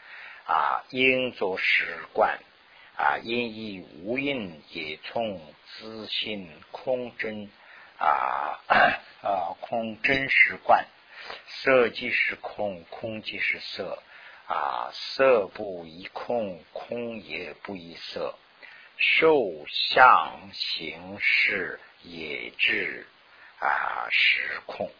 [0.44, 2.40] 啊，应作史观
[2.96, 7.50] 啊，因以无因也从自性空真
[7.98, 8.60] 啊
[9.22, 10.86] 啊空真实观，
[11.46, 14.02] 色即是空，空即是色。
[14.44, 18.34] 啊，色不异空，空也不异色，
[18.98, 23.06] 受相行识也至
[23.60, 24.90] 啊实空。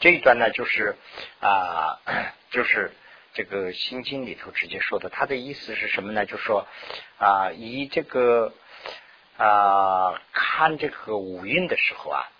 [0.00, 0.96] 这一段呢，就是
[1.40, 1.98] 啊，
[2.50, 2.92] 就是
[3.34, 5.10] 这个心经里头直接说的。
[5.10, 6.24] 他的意思是什么呢？
[6.24, 6.66] 就说
[7.18, 8.54] 啊，以这个
[9.36, 12.30] 啊看这个五蕴的时候啊，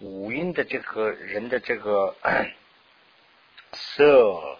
[0.00, 2.16] 五蕴的这个人的这个
[3.72, 4.58] 色。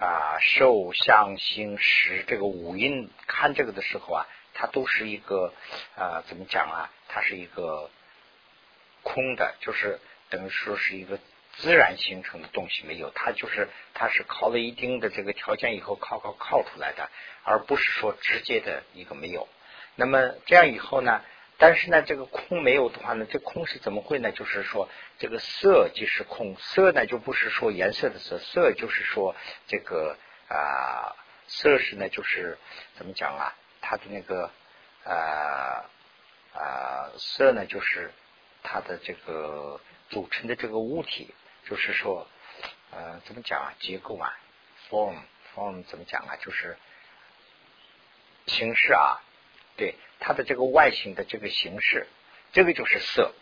[0.00, 5.52] 啊，受相行识这个五蕴看这个的时候啊，它都是一个
[5.96, 6.88] 啊，怎么讲啊？
[7.08, 7.90] 它是一个
[9.02, 9.98] 空的，就是
[10.30, 11.18] 等于说是一个
[11.58, 17.10] 自然形成的东西，没有它就是它是靠了一定的这个条件以后靠靠靠出来的，
[17.44, 19.48] 而不是说直接的一个没有。
[19.96, 21.20] 那么这样以后呢？
[21.60, 24.30] 但是呢，这个空没有的话呢，这空是怎么会呢？
[24.30, 29.34] 就是说，这个色即是空，色呢就不是说颜色的色，色就是说
[29.66, 30.16] 这个
[30.48, 31.16] 啊，
[31.48, 32.56] 色是呢就是
[32.94, 33.56] 怎么讲啊？
[33.80, 34.52] 它的那个
[35.02, 35.90] 啊
[36.54, 38.12] 啊，色呢就是
[38.62, 41.34] 它的这个组成的这个物体，
[41.68, 42.26] 就是说
[42.90, 43.74] 呃怎么讲啊？
[43.80, 44.38] 结构啊
[44.88, 45.16] ，form
[45.54, 46.36] form 怎么讲啊？
[46.40, 46.76] 就是
[48.46, 49.20] 形式啊。
[49.76, 52.08] 对它的这个外形的这个形式，
[52.52, 53.32] 这个就是色。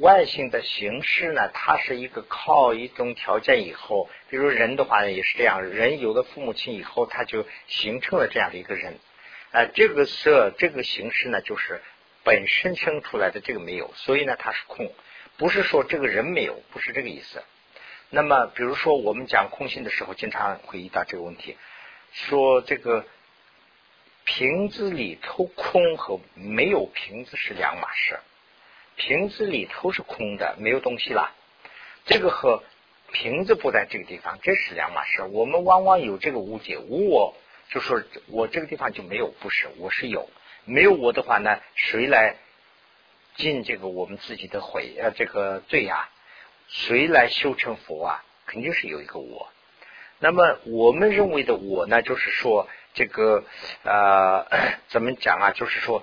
[0.00, 8.98] 外形的形式呢，它是一个靠一种条件以后，比如人的话呢也是这样，人有了父母亲以后，他就形成了这样的一个人。
[9.52, 11.80] 啊，这个色这个形式呢，就是
[12.22, 14.92] 本身生出来的这个没有，所以呢它是空，
[15.38, 17.42] 不是说这个人没有，不是这个意思。
[18.10, 21.56] 那么，比如说我们讲空性的时候，经常会遇到这个问题，
[22.12, 23.06] 说这个。
[24.30, 28.20] 瓶子里头空和没有瓶子是两码事，
[28.94, 31.34] 瓶子里头是空的，没有东西了。
[32.04, 32.62] 这个和
[33.10, 35.22] 瓶子不在这个地方，这是两码事。
[35.22, 37.34] 我们往往有这个误解，无我
[37.70, 40.28] 就说我这个地方就没有，不是，我是有。
[40.66, 42.36] 没有我的话呢，谁来
[43.38, 46.10] 尽这个我们自己的悔呃这个罪呀？
[46.68, 48.24] 谁来修成佛啊？
[48.44, 49.48] 肯定是有一个我。
[50.18, 52.68] 那么我们认为的我呢，就是说。
[52.94, 53.44] 这个
[53.84, 54.44] 呃，
[54.88, 55.52] 怎么讲啊？
[55.52, 56.02] 就是说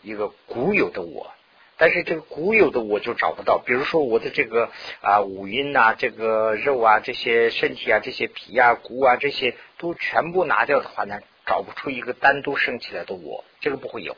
[0.00, 1.34] 一个古有的我，
[1.76, 3.58] 但是这个古有的我就找不到。
[3.58, 4.70] 比如说我的这个
[5.02, 14.16] 啊五阴呐，这个肉啊，这些身体啊，这些皮啊、骨啊，这些都全部拿掉的话呢，找不出一个单独升起来的我，这个不会有，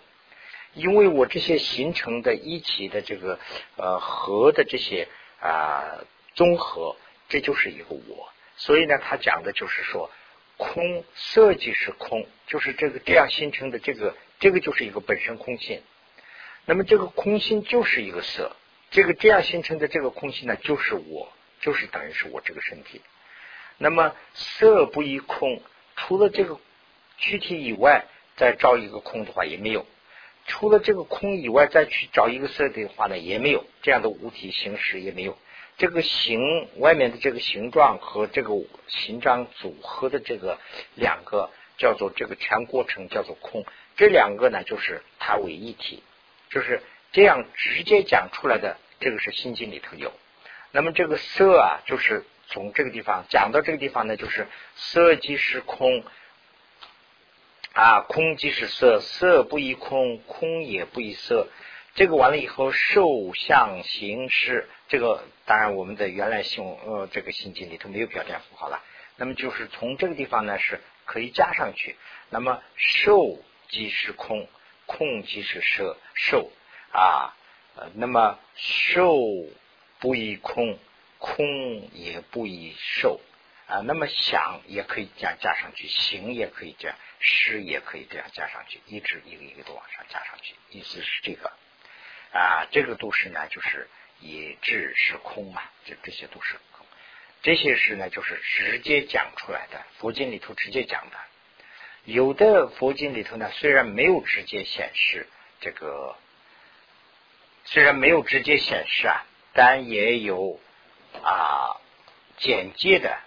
[0.75, 3.39] 因为我这些形成的一起的这个
[3.77, 5.09] 呃和的这些
[5.41, 5.99] 啊
[6.35, 6.97] 综合，
[7.29, 8.33] 这就是一个我。
[8.57, 10.11] 所以呢，他讲的就是说。
[10.59, 15.83] 空色即是空，就是这个这样形成的这个这个就是一个本身空性。
[16.67, 18.55] 那么这个空性就是一个色，
[18.93, 21.33] 这个这样形成的这个空性呢，就是我，
[21.63, 23.01] 就是等于是我这个身体。
[23.79, 25.61] 那么色不异空，
[25.97, 26.61] 除了这个
[27.19, 28.05] 躯体以外，
[28.37, 29.85] 再照一个空的话也没有；
[30.47, 35.37] 除了这个空以外，再去找一个色的话呢，也没有这样的物体形式也没有。
[35.79, 38.53] 这个形外面的这个形状和这个
[38.89, 40.59] 形状组合的这个
[40.95, 43.65] 两个叫做这个全过程叫做空，
[43.97, 46.03] 这两个呢就是它为一体，
[46.51, 48.77] 就是这样直接讲出来的。
[49.01, 50.13] 这个是心经里头有。
[50.71, 56.05] 那么这个色啊，就是从这个地方讲到这个地方呢，就是色即是空
[57.73, 61.49] 啊，空即是色，色不异空，空也不异色。
[61.95, 64.69] 这个完了以后，受相行识。
[64.89, 68.83] 这个当然，我们的原来信呃这个心经里头没有标点符号了。
[69.17, 71.97] 那么就是从这个地方呢是可以加上去。
[72.29, 74.47] 那么受即是空，
[74.85, 76.51] 空即是色受
[76.93, 77.35] 啊。
[77.75, 79.17] 呃那么受
[79.99, 80.79] 不异空，
[81.19, 83.19] 空也不异受
[83.73, 83.81] 啊。
[83.85, 90.55] 那么想也可以加加上去，行也可以这样，识也可以这样加上去，一直一个一个的往上加上去。
[90.71, 91.53] 意思是这个
[92.33, 93.89] 啊，这个都是呢，就是。
[94.25, 96.87] 以智是空嘛，这这些都是空。
[97.43, 101.17] 这些是呢，就是直接讲出来的，佛经里头直接讲的。
[102.05, 105.27] 有的佛经里头呢，虽然没有直接显示
[105.61, 106.15] 这个，
[107.65, 110.61] 虽然没有直接显示啊，但也有
[111.25, 111.81] 啊
[112.37, 113.19] 简介的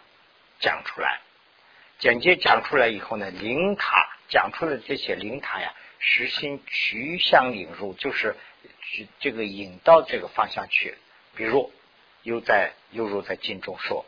[0.65, 1.21] 讲出来。
[1.99, 8.35] 简介讲出来以后呢，灵塔讲出的这些灵塔呀，实行趋向引入，就是
[9.19, 10.97] 这个引到这个方向去。
[11.35, 11.71] 比如
[12.23, 14.05] 又在又如在经中说，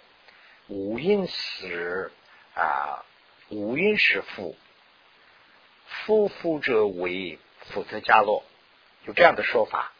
[0.67, 2.11] 五阴死
[2.55, 3.05] 啊，
[3.49, 4.57] 五阴是父，
[5.85, 7.37] 夫夫者为
[7.67, 8.43] 福特加洛，
[9.05, 9.93] 有这样的说法。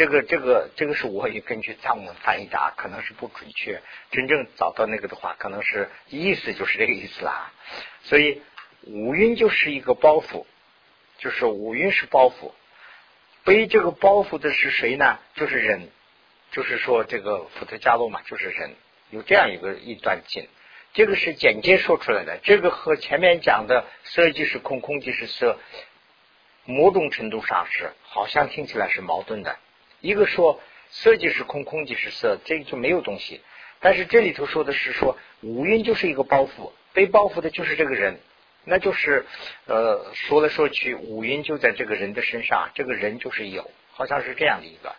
[0.00, 3.82] 这个这个这个是我也根据藏文翻译的，可能是不准确。
[4.10, 7.52] 真正找到那个的话，可能是意思就是这个意思啦。
[8.04, 8.40] 所以
[8.86, 10.46] 五蕴就是一个包袱，
[11.18, 12.52] 就是五蕴是包袱，
[13.44, 15.18] 背这个包袱的是谁呢？
[15.34, 15.90] 就是人，
[16.50, 18.74] 就是说这个福特加洛嘛，就是人。
[19.10, 20.48] 有这样一个一段经，
[20.94, 22.38] 这个是简介说出来的。
[22.42, 25.58] 这个和前面讲的色即是空，空即是色，
[26.64, 29.58] 某种程度上是好像听起来是矛盾的。
[30.00, 33.40] 一个说色即是空，空即是色，这个就没有东西。
[33.80, 38.20] 但是这里头说的是说五蕴就是一个包袱，被包袱的就是这个人，
[38.64, 39.24] 那就是
[39.66, 44.94] 呃说来说去五蕴就在这个人的身上，这个人就是有，好像是这样的一个。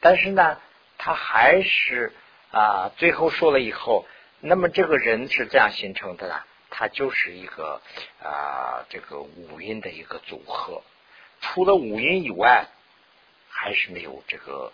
[0.00, 0.58] 但是呢，
[0.98, 2.12] 他还是
[2.50, 4.06] 啊最后说了以后，
[4.40, 6.42] 那么这个人是这样形成的呢？
[6.68, 7.80] 他就是一个
[8.22, 10.82] 啊这个五蕴的一个组合，
[11.40, 12.66] 除了五蕴以外。
[13.52, 14.72] 还是没有这个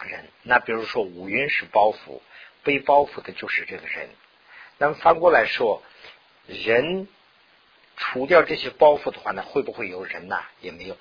[0.00, 0.28] 人。
[0.42, 2.20] 那比如说五蕴是包袱，
[2.62, 4.10] 被包袱的就是这个人。
[4.78, 5.82] 那么反过来说，
[6.46, 7.08] 人
[7.96, 10.40] 除掉这些包袱的话呢，会不会有人呢？
[10.60, 10.96] 也没有。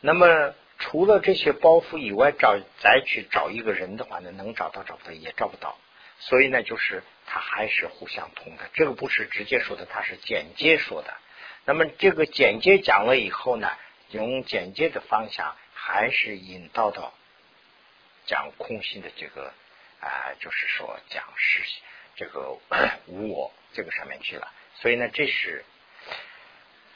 [0.00, 5.78] 那么除了这些包袱以外，找再去找一个人的话呢，能找到找不到也找不到。
[6.18, 8.68] 所以呢，就是它还是互相通的。
[8.74, 11.14] 这个不是直接说的，它是简接说的。
[11.66, 13.70] 那么这个简介讲了以后呢，
[14.10, 15.56] 用简介的方向。
[15.86, 17.12] 还是引导到
[18.24, 19.52] 讲空性的这个
[20.00, 21.62] 啊，就是说讲实
[22.16, 22.58] 这个
[23.06, 24.50] 无我这个上面去了。
[24.76, 25.62] 所以呢，这是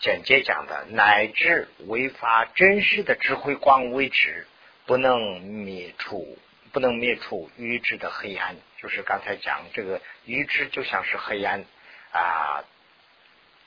[0.00, 4.46] 简介讲的，乃至违法真实的智慧光为止，
[4.86, 6.38] 不能灭除，
[6.72, 8.56] 不能灭除愚智的黑暗。
[8.78, 11.66] 就是刚才讲这个愚智就像是黑暗
[12.10, 12.64] 啊，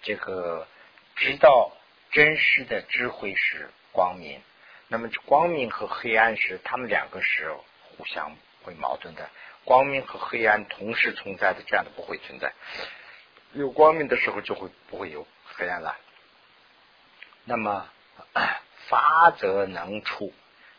[0.01, 0.67] 这个
[1.15, 1.77] 知道
[2.09, 4.41] 真实的智慧是光明。
[4.91, 7.49] 那么光明和黑暗是他们两个是
[7.95, 9.29] 互相会矛盾的，
[9.63, 12.51] 光明和黑暗同时存在的，这样的不会存在。
[13.53, 15.97] 有光明的时候就会不会有黑暗了。
[17.45, 17.89] 那么
[18.89, 20.33] 发则能出，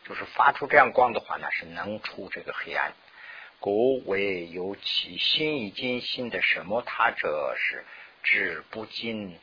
[0.07, 2.93] 就是发出这样光的话呢，是能出这个黑暗。
[3.59, 7.83] 故为有其心已尽心的什么他者是
[8.21, 9.39] 知不尽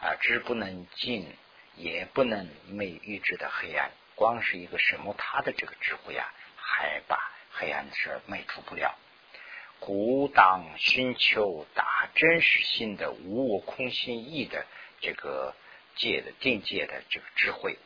[0.00, 1.36] 啊，知不能尽，
[1.74, 3.90] 也不能昧预知的黑暗。
[4.16, 8.98] 光是一个什么，他的这个智慧啊，还把黑暗的事灭除不了。
[9.78, 14.64] 古当寻求大真实性的无我空心意的
[15.02, 15.54] 这个
[15.96, 17.78] 界的定界的这个智慧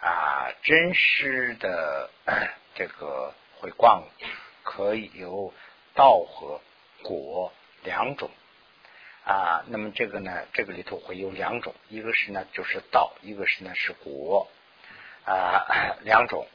[0.00, 2.10] 啊，真实的
[2.74, 4.04] 这个慧光
[4.62, 5.52] 可以有
[5.94, 6.62] 道和
[7.02, 7.52] 果
[7.84, 8.30] 两种
[9.26, 9.62] 啊。
[9.68, 14.48] 那么这个呢，这个里头会有两种，一个是呢就是道，一个是呢是果。
[15.24, 16.46] 啊， 两种，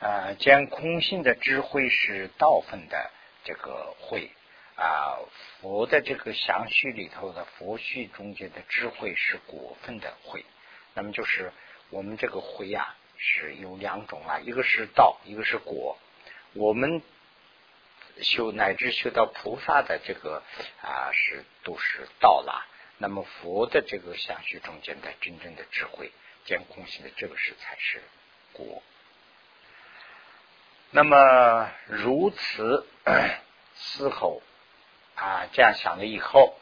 [0.00, 3.10] 呃，兼空性的智慧是道分的
[3.44, 4.30] 这个慧
[4.76, 5.18] 啊，
[5.60, 10.44] 佛的这个详序里头的佛序中间的智慧是果分的慧。
[10.94, 11.52] 那么就是
[11.90, 15.98] 我们这个慧啊，是有两种啊，一个是道，一个是果。
[16.52, 17.02] 我们
[18.22, 20.42] 修乃至修到菩萨的这个
[20.82, 22.64] 啊，是都是道了。
[22.98, 26.12] 那么佛的这个详序中间的真正的智慧。
[26.44, 28.02] 见空性的这个是才是
[28.52, 28.82] 果。
[30.90, 32.86] 那么如此
[33.74, 34.42] 思后
[35.16, 36.56] 啊，这样想了以后，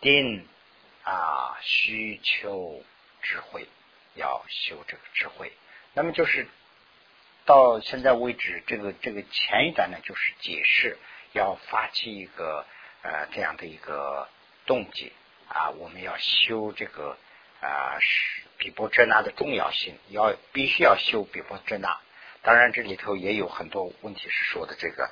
[0.00, 0.46] 定
[1.04, 2.84] 啊需求
[3.22, 3.68] 智慧，
[4.14, 5.52] 要修这个智慧。
[5.94, 6.48] 那么就是
[7.44, 10.98] 到现在为止，这个这个前一段呢，就是解释
[11.32, 12.66] 要发起一个
[13.02, 14.28] 呃这样的一个
[14.66, 15.12] 动机。
[15.52, 17.16] 啊，我们要修这个
[17.60, 17.98] 啊，
[18.56, 22.00] 比波遮那的重要性，要必须要修比波遮那。
[22.40, 25.10] 当然，这里头也有很多问题是说的这个，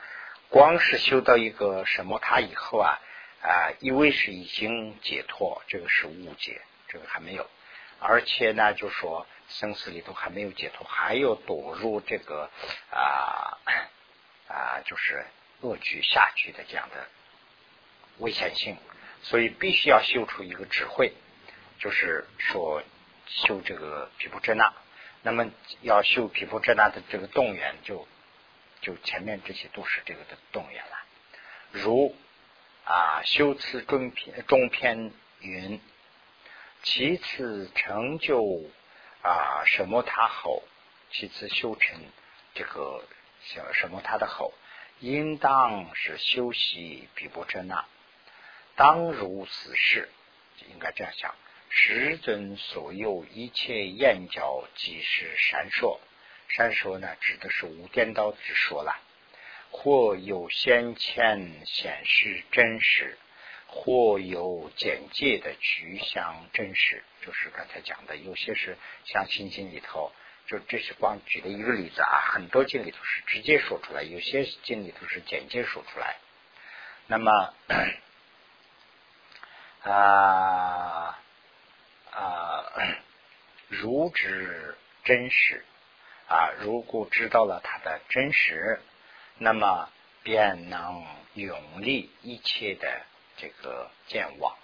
[0.48, 2.98] 光是修到一个什么他以后啊
[3.42, 7.46] 啊，以为是已经解脱，这个是误解，这个还没有。
[8.00, 12.50] 而且呢，就说生死里头还没有解脱，还要躲入这个
[12.90, 13.58] 啊
[14.48, 15.26] 啊，就是
[15.60, 17.06] 恶趣下去的这样的
[18.18, 18.78] 危险性。
[19.22, 21.12] 所以必须要修出一个智慧，
[21.78, 22.82] 就是说
[23.26, 24.72] 修这个皮肤遮那。
[25.22, 25.50] 那么
[25.82, 28.08] 要修皮肤遮那的这个动员，就
[28.80, 30.96] 就前面这些都是这个的动员了。
[31.70, 32.16] 如
[32.84, 35.80] 啊，修辞中篇中篇云，
[36.82, 38.64] 其次成就
[39.22, 40.64] 啊什么他后，
[41.12, 42.00] 其次修成
[42.54, 43.04] 这个
[43.74, 44.54] 什么他的后，
[45.00, 47.84] 应当是修习比波遮那，
[48.80, 50.08] 当如此事，
[50.72, 51.34] 应该这样想。
[51.68, 55.98] 十尊所有一切眼角即是闪烁，
[56.48, 58.98] 闪烁呢，指的是无颠倒之说了。
[59.70, 63.18] 或有先前显示真实，
[63.66, 70.10] 或有简介的取向真实，就是刚才讲的，有些是像《心经》里头，
[70.46, 76.16] 就这是光举的一个例子啊，很多经里头是直接说出来，有些经里头是简介说出来。
[77.08, 77.30] 那么
[79.82, 81.18] 啊
[82.12, 82.64] 啊，
[83.68, 85.64] 如知真实
[86.28, 88.80] 啊，如果知道了它的真实。
[89.42, 89.88] 那么
[90.22, 91.02] 便能
[91.32, 93.00] 永立一切的
[93.38, 94.54] 这个见网，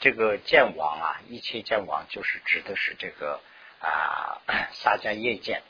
[0.00, 3.40] 这个见网啊，一切见网就是指的是这个
[3.80, 4.42] 啊
[4.74, 5.62] 撒迦叶见，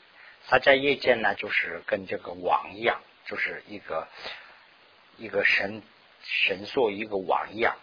[0.43, 4.09] 撒迦叶见呢，就是跟这个网一样，就是一个
[5.15, 5.81] 一个绳
[6.21, 7.77] 绳索一个网一样，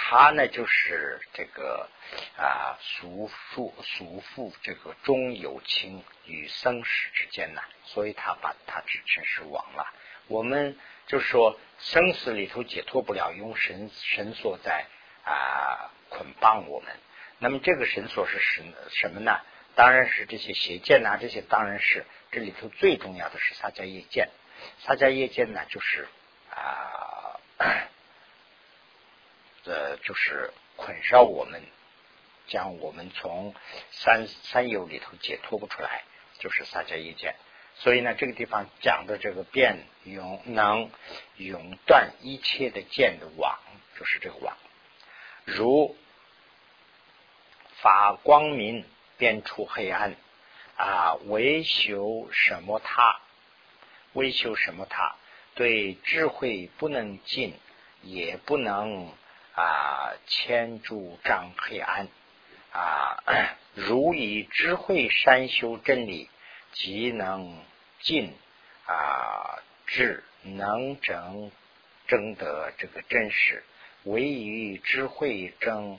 [0.00, 1.88] 他呢就是这个
[2.36, 7.60] 啊俗父俗父这个中有情与生死之间呢。
[7.84, 9.92] 所以他把他指成是亡了。
[10.28, 10.78] 我们
[11.08, 14.86] 就说生死里头解脱不了，用绳绳索在
[15.24, 16.94] 啊捆绑我们。
[17.40, 19.40] 那么这个绳索是什什么呢？
[19.74, 24.28] 当然是这些邪见呐，这些当然是这里头最重要的是撒迦业见。
[24.80, 26.06] 撒迦业见呢，就是
[26.50, 27.40] 啊
[29.68, 31.62] 呃，就是捆烧我们，
[32.46, 33.54] 将我们从
[33.90, 36.04] 三三有里头解脱不出来，
[36.38, 37.34] 就是撒迦业见。
[37.74, 40.90] 所以呢，这个地方讲的这个变永能
[41.36, 43.58] 永断一切的见的网，
[43.98, 44.56] 就是这个网。
[45.44, 45.94] 如
[47.82, 48.84] 法光明，
[49.18, 50.16] 变出黑暗
[50.76, 51.14] 啊！
[51.26, 53.20] 维修什么他？
[54.14, 55.14] 维修什么他？
[55.54, 57.54] 对智慧不能进，
[58.02, 59.12] 也不能
[59.58, 62.08] 啊牵住障黑暗
[62.72, 63.22] 啊！
[63.74, 66.30] 如以智慧善修真理。
[66.74, 67.64] 即能
[68.00, 68.36] 尽
[68.86, 71.50] 啊智能整
[72.06, 73.64] 争得这个真实，
[74.04, 75.98] 唯于智慧争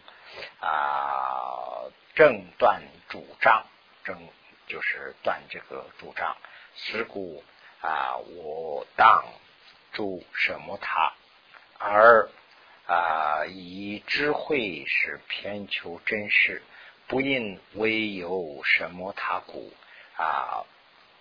[0.62, 3.66] 啊正断主张，
[4.06, 4.30] 争
[4.68, 6.38] 就是断这个主张。
[6.76, 7.44] 是故
[7.82, 9.26] 啊，我当
[9.92, 11.14] 诸什么他，
[11.80, 12.30] 而
[12.90, 16.62] 啊以智慧是偏求真实，
[17.08, 19.72] 不应为有什么他故。
[20.18, 20.66] 啊，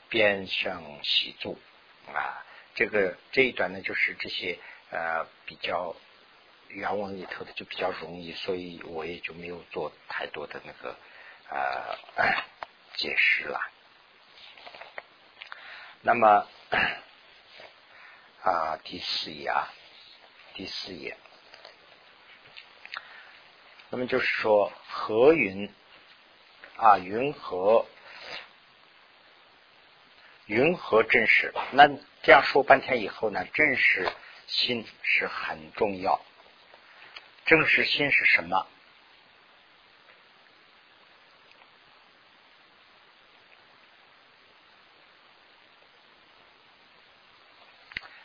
[0.09, 1.55] 边声习作
[2.12, 2.45] 啊，
[2.75, 4.59] 这个这一段呢，就是这些
[4.91, 5.95] 呃比较
[6.66, 10.97] 原文里头的就比较容易，所以我也就没有做太多的那个
[11.49, 11.97] 呃
[12.95, 13.61] 解释了。
[16.03, 16.49] 那么
[18.43, 19.69] 啊，第四页啊，
[20.55, 21.16] 第四页，
[23.91, 25.72] 那么就是说和云
[26.76, 27.86] 啊，云和。
[30.47, 31.86] 云和真实，那
[32.22, 33.45] 这样说半天以后呢？
[33.53, 34.11] 真实
[34.47, 36.22] 心是很重要。
[37.45, 38.66] 真实心是什么？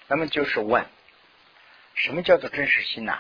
[0.08, 0.88] 那么就是问，
[1.96, 3.20] 什么叫做真实心呢？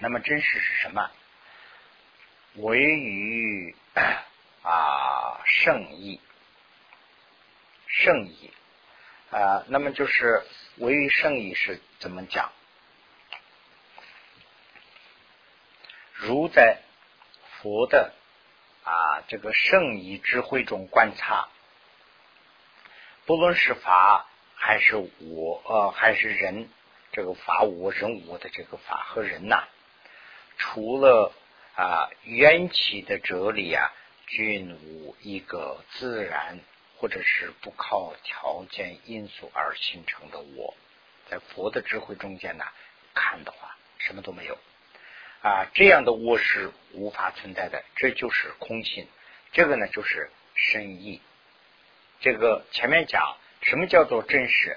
[0.00, 1.10] 那么真实是什么？
[2.54, 3.74] 唯于
[4.62, 6.20] 啊圣意。
[7.90, 8.52] 圣意
[9.30, 10.44] 啊，那么就是
[10.76, 12.52] 唯于圣意是怎么讲？
[16.12, 16.80] 如在
[17.60, 18.12] 佛的
[18.84, 21.48] 啊这个圣意智慧中观察，
[23.24, 26.68] 不论是法还是我呃还是人，
[27.12, 29.66] 这个法我人我的这个法和人呐，
[30.58, 31.32] 除了
[31.74, 33.90] 啊缘起的哲理啊，
[34.26, 36.60] 均无一个自然。
[37.00, 40.74] 或者是不靠条件因素而形成的我，
[41.30, 42.64] 在佛的智慧中间呢
[43.14, 44.58] 看的话，什么都没有
[45.40, 49.06] 啊，这样的我是无法存在的，这就是空性。
[49.52, 51.22] 这个呢就是深意。
[52.18, 54.76] 这个前面讲什么叫做真实？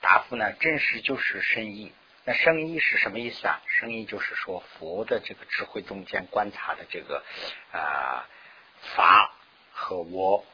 [0.00, 0.52] 答复呢？
[0.54, 1.92] 真实就是深意。
[2.28, 3.62] 那生意是什么意思啊？
[3.66, 7.24] 生意就是说佛的这个智慧中间观察的这个
[7.72, 8.28] 啊
[8.94, 9.32] 法
[9.72, 10.44] 和我。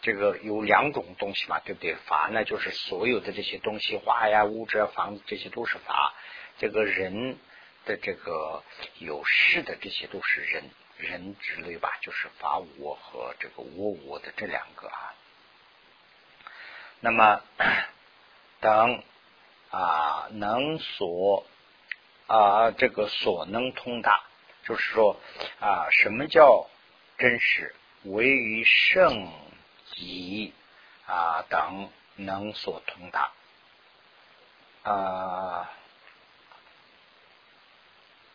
[0.00, 1.96] 这个有两种东西嘛，对不对？
[2.06, 6.14] 法呢，就是所有的这些东西，花呀、物质、房子，这些都是法。
[6.58, 7.36] 这个人
[7.84, 8.62] 的这个
[8.98, 15.14] 有事的这些都是人人之类吧，就是法我和这个我我的这两个啊。
[17.00, 17.42] 那么
[18.60, 19.02] 等
[19.74, 21.44] 啊能所
[22.28, 24.22] 啊这个所能通达，
[24.64, 25.16] 就是说
[25.60, 26.68] 啊什么叫
[27.18, 27.74] 真实？
[28.04, 29.32] 唯于圣
[29.92, 30.52] 己
[31.06, 33.32] 啊等能所通达
[34.84, 35.70] 啊。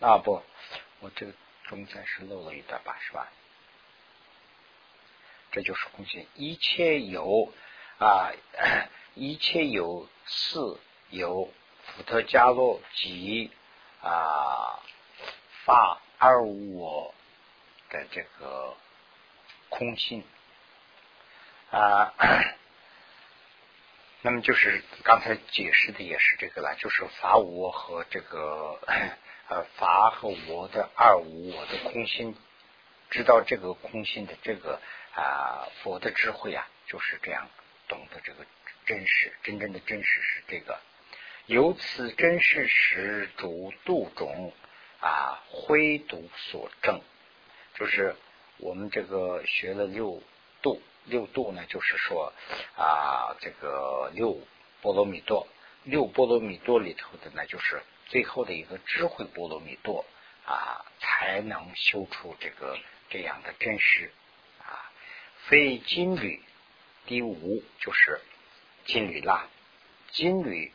[0.01, 0.41] 啊不，
[1.01, 1.33] 我这个
[1.65, 3.27] 中间是漏了一段吧，是吧？
[5.51, 7.51] 这就是空性，一切有
[7.97, 8.31] 啊，
[9.13, 10.79] 一切有四
[11.09, 11.51] 有
[11.85, 13.51] 伏特加洛及
[14.01, 14.79] 啊
[15.65, 17.13] 法二我
[17.89, 18.75] 的这个
[19.69, 20.23] 空性
[21.71, 22.13] 啊，
[24.21, 28.79] 那么就是刚才解释的也是这个了，就是法我和这个。
[29.51, 32.37] 呃，法和我的二无我的空心，
[33.09, 34.79] 知道这个空心的这个
[35.15, 37.49] 啊佛的智慧啊，就是这样
[37.87, 38.45] 懂得这个
[38.85, 40.79] 真实，真正的真实是这个。
[41.49, 44.53] 由此真实时主度种
[45.01, 47.01] 啊灰度所证，
[47.73, 48.15] 就是
[48.57, 50.21] 我们这个学了六
[50.61, 52.33] 度，六度呢，就是说
[52.77, 54.39] 啊这个六
[54.83, 55.47] 波罗蜜多，
[55.85, 57.81] 六波罗蜜多里头的呢，就是。
[58.09, 60.05] 最后的一个智慧波罗蜜多
[60.45, 62.77] 啊，才能修出这个
[63.09, 64.11] 这样的真实
[64.59, 64.91] 啊。
[65.47, 66.41] 非金缕
[67.07, 68.19] 第五就是
[68.85, 69.47] 金缕啦，
[70.11, 70.71] 金缕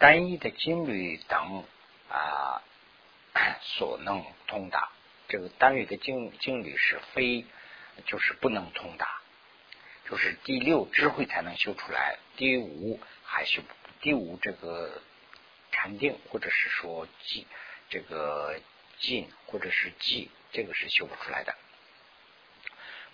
[0.00, 1.64] 单一的金律等
[2.08, 2.60] 啊
[3.62, 4.90] 所能通达。
[5.28, 7.46] 这个单缕的金金律是非，
[8.06, 9.20] 就是不能通达，
[10.10, 12.18] 就是第六智慧才能修出来。
[12.36, 13.62] 第五还是
[14.00, 15.00] 第五这个。
[15.72, 17.44] 禅定，或者是说寂，
[17.88, 18.58] 这个
[18.98, 21.54] 静，或者是寂，这个是修不出来的。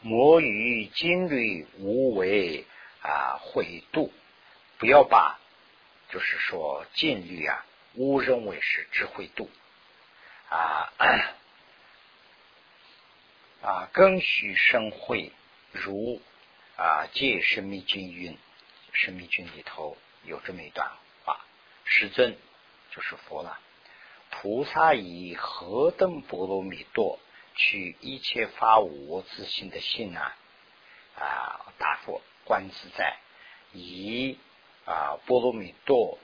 [0.00, 2.64] 魔与金律无为
[3.02, 4.10] 啊，会度，
[4.78, 5.38] 不要把
[6.10, 9.50] 就是说禁律啊误认为是智慧度
[10.48, 10.92] 啊
[13.62, 15.32] 啊，更须生慧，
[15.72, 16.20] 如
[16.76, 18.38] 啊借神秘经云，
[18.92, 20.90] 神秘经里头有这么一段
[21.24, 21.44] 话，
[21.84, 22.36] 师尊。
[22.92, 23.58] 就是佛了。
[24.30, 27.18] 菩萨以何等波罗蜜多
[27.54, 30.34] 取一切法无我自性的性啊？
[31.18, 33.18] 啊，答复观自在
[33.72, 34.38] 以
[34.86, 36.18] 啊波罗蜜多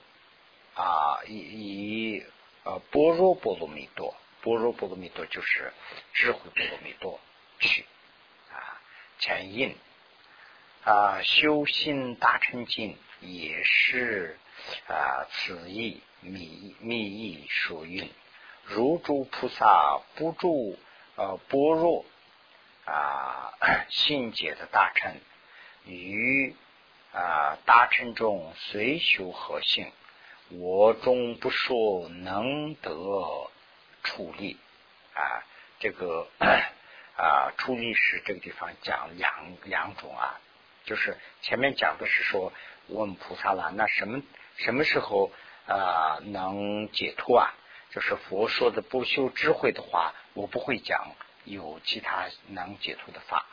[0.73, 2.25] 啊以以
[2.63, 5.71] 啊般若波罗蜜多，般若波罗蜜多就是
[6.13, 7.19] 智慧波罗蜜多
[7.59, 7.85] 去
[8.51, 8.81] 啊
[9.19, 9.75] 前印
[10.83, 14.39] 啊修心大乘经也是
[14.87, 16.01] 啊此意。
[16.25, 18.09] 密密意所蕴，
[18.63, 20.79] 如诸菩萨不住
[21.17, 22.05] 呃般若
[22.85, 23.51] 啊
[23.91, 25.19] 信解的大乘，
[25.83, 26.55] 于
[27.13, 29.91] 啊大乘中随修何性，
[30.49, 32.91] 我终不说能得
[34.03, 34.57] 处理
[35.13, 35.45] 啊
[35.79, 36.27] 这个
[37.15, 40.39] 啊处理是这个地方讲两两种啊，
[40.85, 42.51] 就是前面讲的是说
[42.87, 44.21] 问菩萨了，那什么
[44.57, 45.31] 什么时候？
[45.65, 47.53] 啊，能解脱啊！
[47.89, 53.45] 就是佛说的不修智慧的话，我不会讲有其他能解脱的法。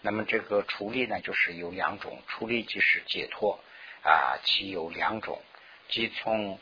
[0.00, 3.60] 那么这个处理呢，就是有两种处理，即是解脱
[4.02, 5.42] 啊，其有两种，
[5.88, 6.58] 即从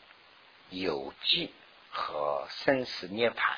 [0.69, 1.53] 有机
[1.89, 3.55] 和生死涅槃，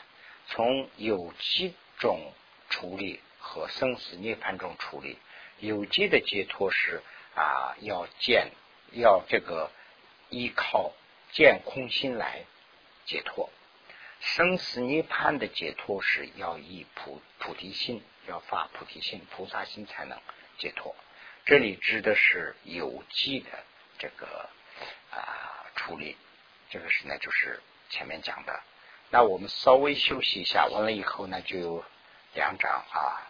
[0.48, 2.34] 从有机中
[2.70, 5.18] 处理和生死涅槃中处理。
[5.60, 7.02] 有机的解脱是
[7.36, 8.52] 啊，要见
[8.92, 9.72] 要这个
[10.30, 10.94] 依靠。
[11.34, 12.46] 见空心来
[13.06, 13.50] 解脱，
[14.22, 20.20] 生死涅槃的解脱是要以菩菩提心，要发菩提心、菩萨心才能
[20.58, 20.96] 解脱。
[21.46, 23.50] 这里指的是有机的
[24.00, 24.50] 这个
[25.12, 26.18] 啊处理，
[26.70, 28.62] 这个是呢就是前面讲的。
[29.10, 31.86] 那我们稍微休息一下，完了以后呢就有
[32.34, 33.27] 两章啊。